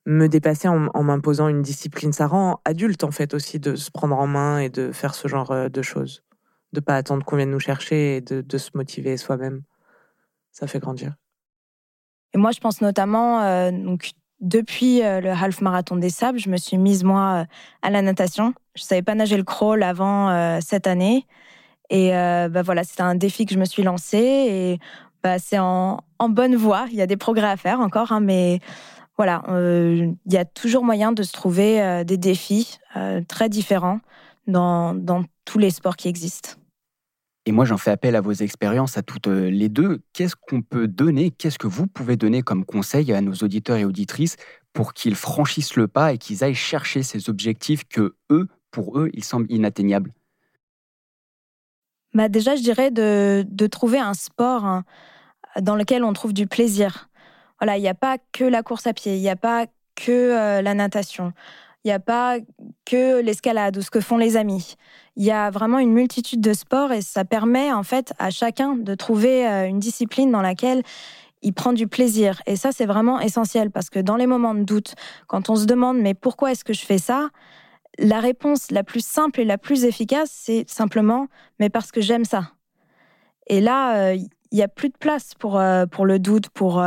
me 0.05 0.27
dépasser 0.27 0.67
en, 0.69 0.87
en 0.93 1.03
m'imposant 1.03 1.49
une 1.49 1.61
discipline. 1.61 2.13
Ça 2.13 2.27
rend 2.27 2.61
adulte 2.65 3.03
en 3.03 3.11
fait 3.11 3.33
aussi 3.33 3.59
de 3.59 3.75
se 3.75 3.91
prendre 3.91 4.17
en 4.17 4.27
main 4.27 4.59
et 4.59 4.69
de 4.69 4.91
faire 4.91 5.15
ce 5.15 5.27
genre 5.27 5.69
de 5.69 5.81
choses, 5.81 6.23
de 6.73 6.79
pas 6.79 6.95
attendre 6.95 7.25
qu'on 7.25 7.35
vienne 7.35 7.51
nous 7.51 7.59
chercher 7.59 8.17
et 8.17 8.21
de, 8.21 8.41
de 8.41 8.57
se 8.57 8.71
motiver 8.75 9.17
soi-même. 9.17 9.63
Ça 10.51 10.67
fait 10.67 10.79
grandir. 10.79 11.15
Et 12.33 12.37
moi, 12.37 12.51
je 12.51 12.59
pense 12.59 12.81
notamment, 12.81 13.41
euh, 13.41 13.71
donc, 13.71 14.11
depuis 14.39 15.03
euh, 15.03 15.19
le 15.19 15.31
half 15.31 15.61
marathon 15.61 15.95
des 15.95 16.09
sables, 16.09 16.39
je 16.39 16.49
me 16.49 16.57
suis 16.57 16.77
mise, 16.77 17.03
moi, 17.03 17.41
euh, 17.41 17.45
à 17.81 17.89
la 17.89 18.01
natation. 18.01 18.53
Je 18.75 18.83
savais 18.83 19.01
pas 19.01 19.15
nager 19.15 19.37
le 19.37 19.43
crawl 19.43 19.83
avant 19.83 20.59
cette 20.61 20.87
année. 20.87 21.25
Et 21.89 22.11
bah, 22.11 22.61
voilà, 22.61 22.83
c'était 22.85 23.01
un 23.01 23.15
défi 23.15 23.45
que 23.45 23.53
je 23.53 23.59
me 23.59 23.65
suis 23.65 23.83
lancé. 23.83 24.17
Et 24.17 24.79
bah, 25.21 25.37
c'est 25.37 25.59
en, 25.59 25.99
bonne 26.29 26.55
voie. 26.55 26.85
Il 26.91 26.95
y 26.95 27.01
a 27.01 27.07
des 27.07 27.17
progrès 27.17 27.49
à 27.49 27.57
faire 27.57 27.81
encore, 27.81 28.13
hein, 28.13 28.21
mais 28.21 28.59
voilà, 29.17 29.43
il 29.49 30.15
y 30.27 30.37
a 30.37 30.45
toujours 30.45 30.85
moyen 30.85 31.11
de 31.11 31.23
se 31.23 31.33
trouver 31.33 32.05
des 32.05 32.15
défis 32.15 32.79
très 33.27 33.49
différents 33.49 33.99
dans 34.47 35.23
tous 35.43 35.57
les 35.57 35.71
sports 35.71 35.97
qui 35.97 36.07
existent. 36.07 36.51
Et 37.49 37.51
moi, 37.51 37.65
j'en 37.65 37.79
fais 37.79 37.89
appel 37.89 38.15
à 38.15 38.21
vos 38.21 38.31
expériences, 38.31 38.99
à 38.99 39.01
toutes 39.01 39.25
euh, 39.25 39.49
les 39.49 39.69
deux. 39.69 40.03
Qu'est-ce 40.13 40.35
qu'on 40.35 40.61
peut 40.61 40.87
donner, 40.87 41.31
qu'est-ce 41.31 41.57
que 41.57 41.65
vous 41.65 41.87
pouvez 41.87 42.15
donner 42.15 42.43
comme 42.43 42.63
conseil 42.63 43.11
à 43.11 43.21
nos 43.21 43.33
auditeurs 43.33 43.77
et 43.77 43.85
auditrices 43.85 44.35
pour 44.71 44.93
qu'ils 44.93 45.15
franchissent 45.15 45.75
le 45.75 45.87
pas 45.87 46.13
et 46.13 46.19
qu'ils 46.19 46.43
aillent 46.43 46.53
chercher 46.53 47.01
ces 47.01 47.27
objectifs 47.27 47.85
que 47.85 48.13
eux, 48.29 48.47
pour 48.69 48.99
eux, 48.99 49.09
ils 49.13 49.23
semblent 49.23 49.51
inatteignables? 49.51 50.13
Bah 52.13 52.29
Déjà, 52.29 52.55
je 52.55 52.61
dirais 52.61 52.91
de, 52.91 53.43
trouver 53.65 53.97
un 53.97 54.13
sport 54.13 54.63
hein, 54.65 54.83
dans 55.59 55.75
lequel 55.75 56.03
on 56.03 56.13
trouve 56.13 56.33
du 56.33 56.45
plaisir. 56.45 57.09
Voilà, 57.59 57.79
il 57.79 57.81
n'y 57.81 57.89
a 57.89 57.95
pas 57.95 58.19
que 58.31 58.43
la 58.43 58.61
course 58.61 58.85
à 58.85 58.93
pied, 58.93 59.15
il 59.15 59.21
n'y 59.21 59.27
a 59.27 59.35
pas 59.35 59.65
que 59.95 60.11
euh, 60.11 60.61
la 60.61 60.75
natation. 60.75 61.33
Il 61.83 61.87
n'y 61.87 61.93
a 61.93 61.99
pas 61.99 62.37
que 62.85 63.21
l'escalade 63.21 63.77
ou 63.77 63.81
ce 63.81 63.89
que 63.89 64.01
font 64.01 64.17
les 64.17 64.35
amis. 64.35 64.75
Il 65.15 65.23
y 65.23 65.31
a 65.31 65.49
vraiment 65.49 65.79
une 65.79 65.93
multitude 65.93 66.41
de 66.41 66.53
sports 66.53 66.91
et 66.91 67.01
ça 67.01 67.23
permet 67.23 67.71
en 67.71 67.83
fait 67.83 68.13
à 68.19 68.31
chacun 68.31 68.75
de 68.75 68.95
trouver 68.95 69.47
euh, 69.47 69.65
une 69.65 69.79
discipline 69.79 70.29
dans 70.31 70.41
laquelle 70.41 70.83
il 71.41 71.53
prend 71.53 71.71
du 71.71 71.87
plaisir. 71.87 72.41
Et 72.45 72.57
ça, 72.57 72.71
c'est 72.73 72.85
vraiment 72.85 73.21
essentiel 73.21 73.71
parce 73.71 73.89
que 73.89 73.99
dans 73.99 74.17
les 74.17 74.27
moments 74.27 74.53
de 74.53 74.63
doute, 74.63 74.95
quand 75.27 75.49
on 75.49 75.55
se 75.55 75.65
demande 75.65 75.97
mais 75.99 76.13
pourquoi 76.13 76.51
est-ce 76.51 76.65
que 76.65 76.73
je 76.73 76.85
fais 76.85 76.97
ça? 76.97 77.29
La 77.97 78.19
réponse 78.19 78.71
la 78.71 78.83
plus 78.83 79.05
simple 79.05 79.39
et 79.39 79.45
la 79.45 79.57
plus 79.57 79.85
efficace, 79.85 80.31
c'est 80.33 80.69
simplement 80.69 81.27
mais 81.59 81.69
parce 81.69 81.91
que 81.91 82.01
j'aime 82.01 82.25
ça. 82.25 82.51
Et 83.47 83.61
là, 83.61 83.95
euh, 83.95 84.15
il 84.15 84.55
n'y 84.55 84.63
a 84.63 84.67
plus 84.67 84.89
de 84.89 84.97
place 84.97 85.33
pour, 85.39 85.57
euh, 85.57 85.85
pour 85.85 86.05
le 86.05 86.19
doute, 86.19 86.49
pour 86.49 86.83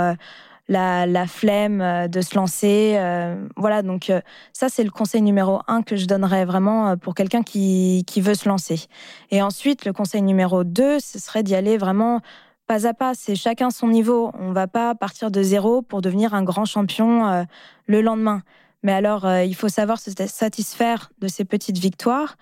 la, 0.69 1.27
flemme 1.27 1.81
euh, 1.81 2.09
de 2.09 2.21
se 2.21 2.35
lancer. 2.35 2.95
Euh, 2.97 3.37
voilà, 3.57 3.83
donc 3.83 4.11
euh, 4.11 4.21
ça, 4.53 4.69
c'est 4.69 4.85
le 4.85 4.91
conseil 4.91 5.23
numéro 5.23 5.61
un 5.69 5.83
que 5.83 5.97
je 5.97 6.07
donnerais 6.07 6.45
vraiment 6.45 6.97
pour 6.97 7.15
quelqu'un 7.15 7.43
qui, 7.43 8.05
qui 8.07 8.21
veut 8.21 8.35
se 8.35 8.49
lancer. 8.49 8.87
Et 9.31 9.43
ensuite, 9.43 9.85
le 9.85 9.93
conseil 9.93 10.23
numéro 10.23 10.65
deux, 10.65 11.01
ce 11.01 11.19
serait 11.19 11.43
d'y 11.43 11.55
aller 11.55 11.79
vraiment 11.79 12.21
pas 12.67 12.87
à 12.87 12.95
pas. 12.95 13.13
C'est 13.15 13.35
chacun 13.35 13.71
son 13.71 13.89
niveau. 13.89 14.31
On 14.39 14.53
va 14.53 14.67
pas 14.67 14.95
partir 14.95 15.31
de 15.31 15.43
zéro 15.43 15.83
pour 15.83 16.01
devenir 16.01 16.35
un 16.35 16.43
grand 16.43 16.65
champion 16.65 17.47
le 17.87 18.01
lendemain. 18.01 18.43
Mais 18.83 18.93
alors, 18.93 19.29
il 19.29 19.55
faut 19.55 19.69
savoir 19.69 19.99
se 19.99 20.11
satisfaire 20.27 21.11
de 21.21 21.29
ces 21.29 21.45
petites 21.45 21.79
victoires 21.79 22.37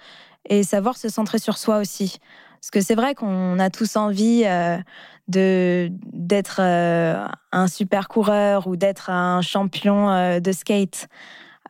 et 0.48 0.62
savoir 0.62 0.96
se 0.96 1.08
centrer 1.08 1.38
sur 1.38 1.58
soi 1.58 1.78
aussi. 1.78 2.18
Parce 2.60 2.70
que 2.70 2.80
c'est 2.80 2.94
vrai 2.94 3.14
qu'on 3.14 3.58
a 3.58 3.70
tous 3.70 3.96
envie 3.96 4.44
de 5.30 5.90
d'être 6.12 6.60
euh, 6.60 7.26
un 7.52 7.66
super 7.68 8.08
coureur 8.08 8.66
ou 8.66 8.76
d'être 8.76 9.10
un 9.10 9.40
champion 9.40 10.10
euh, 10.10 10.40
de 10.40 10.52
skate. 10.52 11.08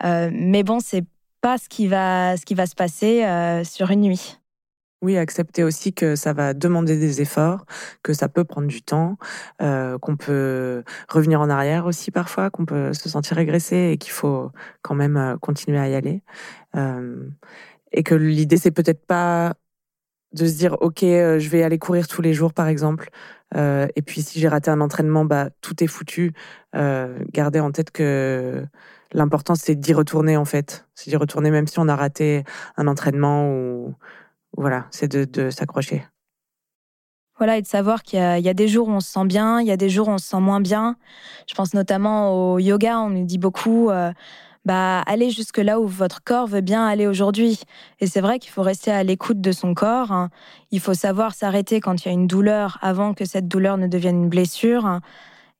Euh, 0.05 0.31
mais 0.33 0.62
bon, 0.62 0.81
c'est 0.81 1.05
pas 1.40 1.59
ce 1.59 1.68
qui 1.68 1.87
va 1.87 2.37
ce 2.37 2.44
qui 2.44 2.55
va 2.55 2.66
se 2.66 2.74
passer 2.74 3.24
sur 3.64 3.90
une 3.90 4.00
nuit. 4.00 4.38
Oui, 5.03 5.16
accepter 5.16 5.64
aussi 5.64 5.94
que 5.94 6.14
ça 6.14 6.35
va 6.35 6.53
demander 6.53 6.98
des 6.98 7.22
efforts, 7.22 7.64
que 8.03 8.12
ça 8.12 8.29
peut 8.29 8.44
prendre 8.44 8.66
du 8.66 8.83
temps, 8.83 9.16
qu'on 9.59 10.16
peut 10.18 10.85
revenir 11.09 11.40
en 11.40 11.48
arrière 11.48 11.87
aussi 11.87 12.11
parfois, 12.11 12.50
qu'on 12.50 12.66
peut 12.66 12.92
se 12.92 13.09
sentir 13.09 13.38
régressé 13.38 13.92
et 13.92 13.96
qu'il 13.96 14.12
faut 14.12 14.50
quand 14.83 14.94
même 14.94 15.38
continuer 15.40 15.79
à 15.79 15.88
y 15.88 15.94
aller. 15.94 16.22
et 17.92 18.03
que 18.03 18.14
l'idée, 18.14 18.59
c'est 18.59 18.70
peut-être 18.70 19.07
pas 19.07 19.55
de 20.32 20.46
se 20.46 20.56
dire, 20.56 20.76
OK, 20.80 21.00
je 21.00 21.48
vais 21.48 21.62
aller 21.62 21.78
courir 21.78 22.06
tous 22.06 22.22
les 22.22 22.34
jours, 22.34 22.52
par 22.52 22.68
exemple, 22.68 23.10
euh, 23.56 23.88
et 23.96 24.02
puis 24.02 24.22
si 24.22 24.38
j'ai 24.40 24.48
raté 24.48 24.70
un 24.70 24.80
entraînement, 24.80 25.24
bah 25.24 25.48
tout 25.60 25.82
est 25.82 25.86
foutu. 25.86 26.32
Euh, 26.76 27.18
gardez 27.32 27.60
en 27.60 27.72
tête 27.72 27.90
que 27.90 28.64
l'important 29.12 29.54
c'est 29.56 29.74
d'y 29.74 29.92
retourner 29.92 30.36
en 30.36 30.44
fait, 30.44 30.86
c'est 30.94 31.10
d'y 31.10 31.16
retourner 31.16 31.50
même 31.50 31.66
si 31.66 31.78
on 31.80 31.88
a 31.88 31.96
raté 31.96 32.44
un 32.76 32.86
entraînement 32.86 33.50
ou 33.50 33.94
voilà, 34.56 34.86
c'est 34.90 35.08
de, 35.08 35.50
s'accrocher. 35.50 36.04
Voilà, 37.38 37.56
et 37.56 37.62
de 37.62 37.66
savoir 37.66 38.02
qu'il 38.02 38.18
y, 38.18 38.42
y, 38.42 38.48
a 38.48 38.54
des 38.54 38.68
jours 38.68 38.88
où 38.88 38.90
on 38.90 39.00
se 39.00 39.10
sent 39.10 39.24
bien, 39.24 39.60
il 39.60 39.66
y 39.66 39.70
a 39.70 39.78
des 39.78 39.88
jours 39.88 40.08
où 40.08 40.10
on 40.10 40.18
se 40.18 40.26
sent 40.26 40.40
moins 40.40 40.60
bien. 40.60 40.96
Je 41.48 41.54
pense 41.54 41.72
notamment 41.72 42.52
au 42.52 42.58
yoga, 42.58 43.00
on 43.00 43.08
nous 43.08 43.24
dit 43.24 43.38
beaucoup. 43.38 43.88
Euh, 43.88 44.12
bah, 44.70 45.02
allez 45.06 45.30
jusque 45.30 45.59
là 45.59 45.80
où 45.80 45.88
votre 45.88 46.22
corps 46.22 46.46
veut 46.46 46.61
bien 46.61 46.87
aller 46.87 47.09
aujourd'hui. 47.09 47.59
Et 47.98 48.06
c'est 48.06 48.20
vrai 48.20 48.38
qu'il 48.38 48.52
faut 48.52 48.62
rester 48.62 48.92
à 48.92 49.02
l'écoute 49.02 49.40
de 49.40 49.50
son 49.50 49.74
corps. 49.74 50.12
Hein. 50.12 50.30
Il 50.70 50.78
faut 50.78 50.94
savoir 50.94 51.35
s'arrêter 51.35 51.80
quand 51.80 52.04
il 52.04 52.06
y 52.06 52.09
a 52.09 52.14
une 52.14 52.28
douleur 52.28 52.78
avant 52.80 53.12
que 53.12 53.24
cette 53.24 53.48
douleur 53.48 53.78
ne 53.78 53.88
devienne 53.88 54.22
une 54.22 54.28
blessure. 54.28 55.00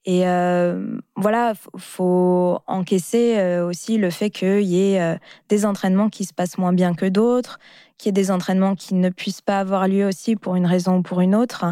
Et 0.05 0.29
euh, 0.29 0.97
voilà, 1.17 1.55
faut 1.77 2.61
encaisser 2.69 3.37
euh, 3.37 3.67
aussi 3.67 3.99
le 3.99 4.11
fait 4.11 4.31
qu'il 4.31 4.63
y 4.63 4.93
ait 4.93 5.03
euh, 5.03 5.17
des 5.49 5.67
entraînements 5.67 6.09
qui 6.09 6.25
se 6.25 6.33
passent 6.33 6.57
moins 6.57 6.73
bien 6.73 6.95
que 6.95 7.07
d'autres, 7.07 7.59
qu'il 7.99 8.11
y 8.11 8.11
ait 8.11 8.13
des 8.13 8.31
entraînements 8.31 8.77
qui 8.77 8.95
ne 8.95 9.09
puissent 9.09 9.43
pas 9.43 9.59
avoir 9.59 9.89
lieu 9.89 10.07
aussi 10.07 10.37
pour 10.37 10.55
une 10.55 10.67
raison 10.67 10.99
ou 10.99 11.03
pour 11.03 11.21
une 11.21 11.35
autre 11.35 11.65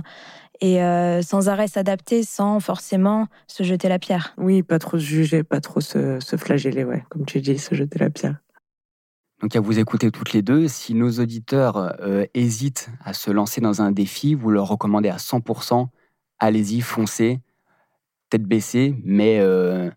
et 0.61 0.83
euh, 0.83 1.23
sans 1.23 1.49
arrêt 1.49 1.69
s'adapter 1.69 2.23
sans 2.23 2.61
forcément 2.61 3.29
se 3.47 3.63
jeter 3.63 3.89
la 3.89 3.99
pierre. 3.99 4.35
Oui, 4.37 4.63
pas 4.63 4.79
trop 4.79 4.99
se 4.99 5.05
juger, 5.05 5.43
pas 5.43 5.61
trop 5.61 5.81
se, 5.81 6.19
flageller, 6.37 6.85
ouais, 6.85 7.05
comme 7.09 7.25
tu 7.25 7.41
dis, 7.41 7.59
se 7.59 7.75
jeter 7.75 7.99
la 7.99 8.11
pierre. 8.11 8.37
Donc 9.41 9.55
à 9.55 9.61
vous 9.61 9.79
écouter 9.79 10.11
toutes 10.11 10.33
les 10.33 10.43
deux, 10.43 10.67
si 10.67 10.95
nos 10.95 11.11
auditeurs 11.11 11.77
euh, 12.01 12.25
hésitent 12.35 12.91
à 13.05 13.13
se 13.13 13.31
lancer 13.31 13.61
dans 13.61 13.83
un 13.83 13.93
défi, 13.93 14.35
vous 14.35 14.51
leur 14.51 14.67
recommandez 14.67 15.09
à 15.09 15.17
100%, 15.17 15.87
allez-y, 16.41 16.81
foncez, 16.81 17.41
tête 18.31 18.43
baissée, 18.43 18.97
mais 19.05 19.39
euh, 19.39 19.91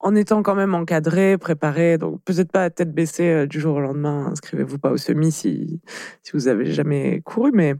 en 0.00 0.14
étant 0.14 0.42
quand 0.42 0.54
même 0.54 0.74
encadré, 0.74 1.38
préparé. 1.38 1.98
Donc 1.98 2.22
peut-être 2.24 2.52
pas 2.52 2.64
à 2.64 2.70
tête 2.70 2.92
baissée 2.92 3.30
euh, 3.30 3.46
du 3.46 3.60
jour 3.60 3.76
au 3.76 3.80
lendemain. 3.80 4.28
Inscrivez-vous 4.32 4.78
pas 4.78 4.90
au 4.90 4.96
semi 4.96 5.32
si 5.32 5.80
si 6.22 6.32
vous 6.32 6.48
avez 6.48 6.66
jamais 6.66 7.20
couru, 7.22 7.50
mais 7.52 7.74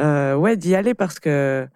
euh, 0.00 0.34
ouais 0.36 0.56
d'y 0.56 0.74
aller 0.74 0.94
parce 0.94 1.20
que 1.20 1.66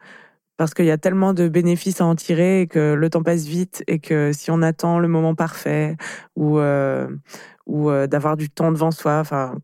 parce 0.56 0.74
qu'il 0.74 0.84
y 0.86 0.90
a 0.90 0.98
tellement 0.98 1.34
de 1.34 1.48
bénéfices 1.48 2.00
à 2.00 2.06
en 2.06 2.14
tirer 2.14 2.62
et 2.62 2.66
que 2.68 2.94
le 2.94 3.10
temps 3.10 3.22
passe 3.22 3.44
vite 3.46 3.82
et 3.88 3.98
que 3.98 4.32
si 4.32 4.50
on 4.50 4.62
attend 4.62 4.98
le 4.98 5.08
moment 5.08 5.34
parfait 5.34 5.96
ou 6.36 6.58
euh, 6.58 7.08
ou 7.66 7.90
d'avoir 8.08 8.36
du 8.36 8.50
temps 8.50 8.72
devant 8.72 8.90
soi, 8.90 9.18
enfin 9.20 9.56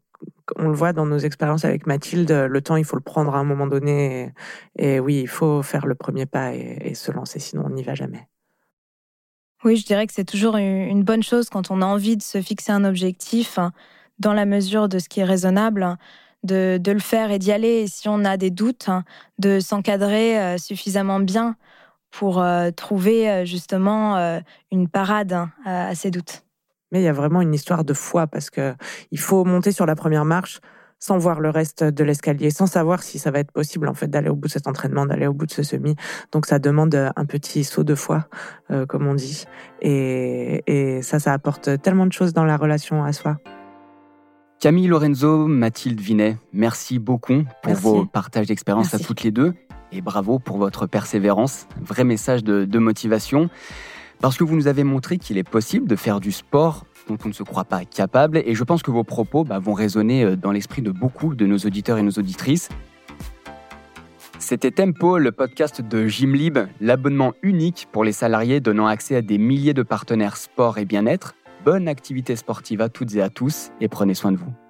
on 0.57 0.69
le 0.69 0.75
voit 0.75 0.93
dans 0.93 1.07
nos 1.07 1.19
expériences 1.19 1.65
avec 1.65 1.87
Mathilde, 1.87 2.31
le 2.33 2.61
temps 2.63 2.77
il 2.77 2.85
faut 2.85 2.97
le 2.97 3.03
prendre 3.03 3.35
à 3.35 3.39
un 3.39 3.45
moment 3.45 3.67
donné 3.67 4.33
et, 4.79 5.01
oui 5.01 5.21
il 5.21 5.29
faut 5.29 5.63
faire 5.63 5.87
le 5.87 5.95
premier 5.95 6.27
pas 6.27 6.55
et, 6.55 6.95
se 6.95 7.13
lancer 7.13 7.39
sinon 7.39 7.65
on 7.67 7.71
n'y 7.71 7.83
va 7.83 7.95
jamais. 7.95 8.29
Oui, 9.65 9.77
je 9.77 9.85
dirais 9.85 10.07
que 10.07 10.13
c'est 10.13 10.25
toujours 10.25 10.57
une 10.57 11.03
bonne 11.03 11.23
chose 11.23 11.49
quand 11.51 11.71
on 11.71 11.83
a 11.83 11.87
envie 11.87 12.17
de 12.17 12.23
se 12.23 12.41
fixer 12.41 12.71
un 12.71 12.85
objectif 12.85 13.59
hein, 13.59 13.73
dans 14.19 14.33
la 14.33 14.47
mesure 14.47 14.89
de 14.89 14.99
ce 14.99 15.09
qui 15.09 15.21
est 15.21 15.25
raisonnable 15.25 15.99
de, 16.45 16.81
le 16.87 16.99
faire 16.99 17.31
et 17.31 17.39
d'y 17.39 17.53
aller. 17.53 17.83
Et 17.83 17.87
si 17.89 18.09
on 18.09 18.25
a 18.25 18.37
des 18.37 18.51
doutes, 18.51 18.89
hein, 18.89 19.05
de 19.39 19.61
s'encadrer 19.61 20.39
euh, 20.39 20.59
suffisamment 20.59 21.21
bien 21.21 21.57
pour 22.11 22.41
euh, 22.41 22.71
trouver 22.71 23.29
euh, 23.29 23.45
justement 23.45 24.41
une 24.71 24.89
parade 24.89 25.33
hein, 25.33 25.51
à, 25.65 25.95
ces 25.95 26.11
doutes. 26.11 26.45
Mais 26.91 27.01
il 27.01 27.05
y 27.05 27.09
a 27.09 27.13
vraiment 27.13 27.43
une 27.43 27.55
histoire 27.55 27.85
de 27.85 27.93
foi 27.93 28.27
parce 28.27 28.49
que 28.49 28.75
il 29.11 29.19
faut 29.19 29.45
monter 29.45 29.73
sur 29.73 29.85
la 29.85 29.95
première 29.95 30.25
marche 30.25 30.61
sans 30.99 31.19
voir 31.19 31.41
le 31.41 31.51
reste 31.51 31.85
de 31.85 32.05
l'escalier, 32.05 32.51
sans 32.51 32.67
savoir 32.67 33.03
si 33.03 33.19
ça 33.19 33.31
va 33.31 33.39
être 33.39 33.53
possible 33.53 33.89
en 33.89 33.95
fait 33.95 34.09
d'aller 34.09 34.29
au 34.29 34.37
bout 34.37 34.49
de 34.49 34.53
cet 34.53 34.67
entraînement, 34.67 35.07
d'aller 35.07 35.27
au 35.27 35.33
bout 35.33 35.47
de 35.47 35.53
ce 35.53 35.63
semi. 35.63 35.95
Donc 36.33 36.47
ça 36.47 36.59
demande 36.59 36.95
un 36.95 37.25
petit 37.25 37.65
saut 37.65 37.85
de 37.85 37.95
foi, 37.95 38.29
comme 38.89 39.07
on 39.07 39.15
dit, 39.15 39.45
et, 39.81 40.63
et 40.67 41.03
ça, 41.03 41.19
ça 41.19 41.33
apporte 41.33 41.81
tellement 41.83 42.07
de 42.07 42.13
choses 42.13 42.33
dans 42.33 42.45
la 42.45 42.57
relation 42.57 43.05
à 43.05 43.13
soi. 43.13 43.39
Camille 44.61 44.89
Lorenzo, 44.89 45.47
Mathilde 45.47 46.01
Vinet, 46.01 46.37
merci 46.53 46.99
beaucoup 46.99 47.45
pour 47.63 47.75
vos 47.75 48.05
partages 48.05 48.49
d'expérience 48.49 48.93
à 48.93 48.99
toutes 48.99 49.23
les 49.23 49.31
deux 49.31 49.55
et 49.93 50.01
bravo 50.01 50.41
pour 50.41 50.59
votre 50.59 50.87
persévérance. 50.87 51.69
Vrai 51.81 52.03
message 52.03 52.43
de, 52.43 52.79
motivation 52.79 53.51
parce 54.21 54.37
que 54.37 54.43
vous 54.43 54.57
nous 54.57 54.67
avez 54.67 54.83
montré 54.83 55.19
qu'il 55.19 55.39
est 55.39 55.49
possible 55.49 55.87
de 55.87 55.95
faire 55.95 56.19
du 56.19 56.33
sport 56.33 56.87
dont 57.09 57.19
on 57.25 57.29
ne 57.29 57.33
se 57.33 57.43
croit 57.43 57.65
pas 57.65 57.85
capable 57.85 58.39
et 58.39 58.55
je 58.55 58.65
pense 58.65 58.83
que 58.83 58.91
vos 58.91 59.05
propos 59.05 59.45
bah, 59.45 59.59
vont 59.59 59.75
résonner 59.75 60.25
euh, 60.25 60.37
dans 60.37 60.53
l'esprit 60.53 60.83
de 60.83 60.91
beaucoup 60.91 61.35
de 61.35 61.47
nos 61.47 61.59
auditeurs 61.59 61.99
et 61.99 62.03
nos 62.03 62.13
auditrices. 62.13 62.69
C'était 64.39 64.71
Tempo, 64.71 65.19
le 65.19 65.33
podcast 65.33 65.81
de 65.83 66.07
Gymlib, 66.07 66.59
l'abonnement 66.81 67.33
unique 67.43 67.89
pour 67.91 68.05
les 68.05 68.13
salariés 68.13 68.61
donnant 68.61 68.87
accès 68.87 69.17
à 69.17 69.23
des 69.23 69.39
milliers 69.39 69.75
de 69.75 69.83
partenaires 69.83 70.37
sport 70.37 70.79
et 70.79 70.85
bien-être 70.85 71.35
bonne 71.65 71.89
activité 71.89 72.37
sportive 72.37 72.81
à 72.81 72.89
toutes 72.89 73.15
et 73.15 73.23
à 73.23 73.31
tous 73.31 73.71
et 73.81 73.89
prenez 73.89 74.15
soin 74.15 74.33
de 74.33 74.37
vous. 74.37 74.68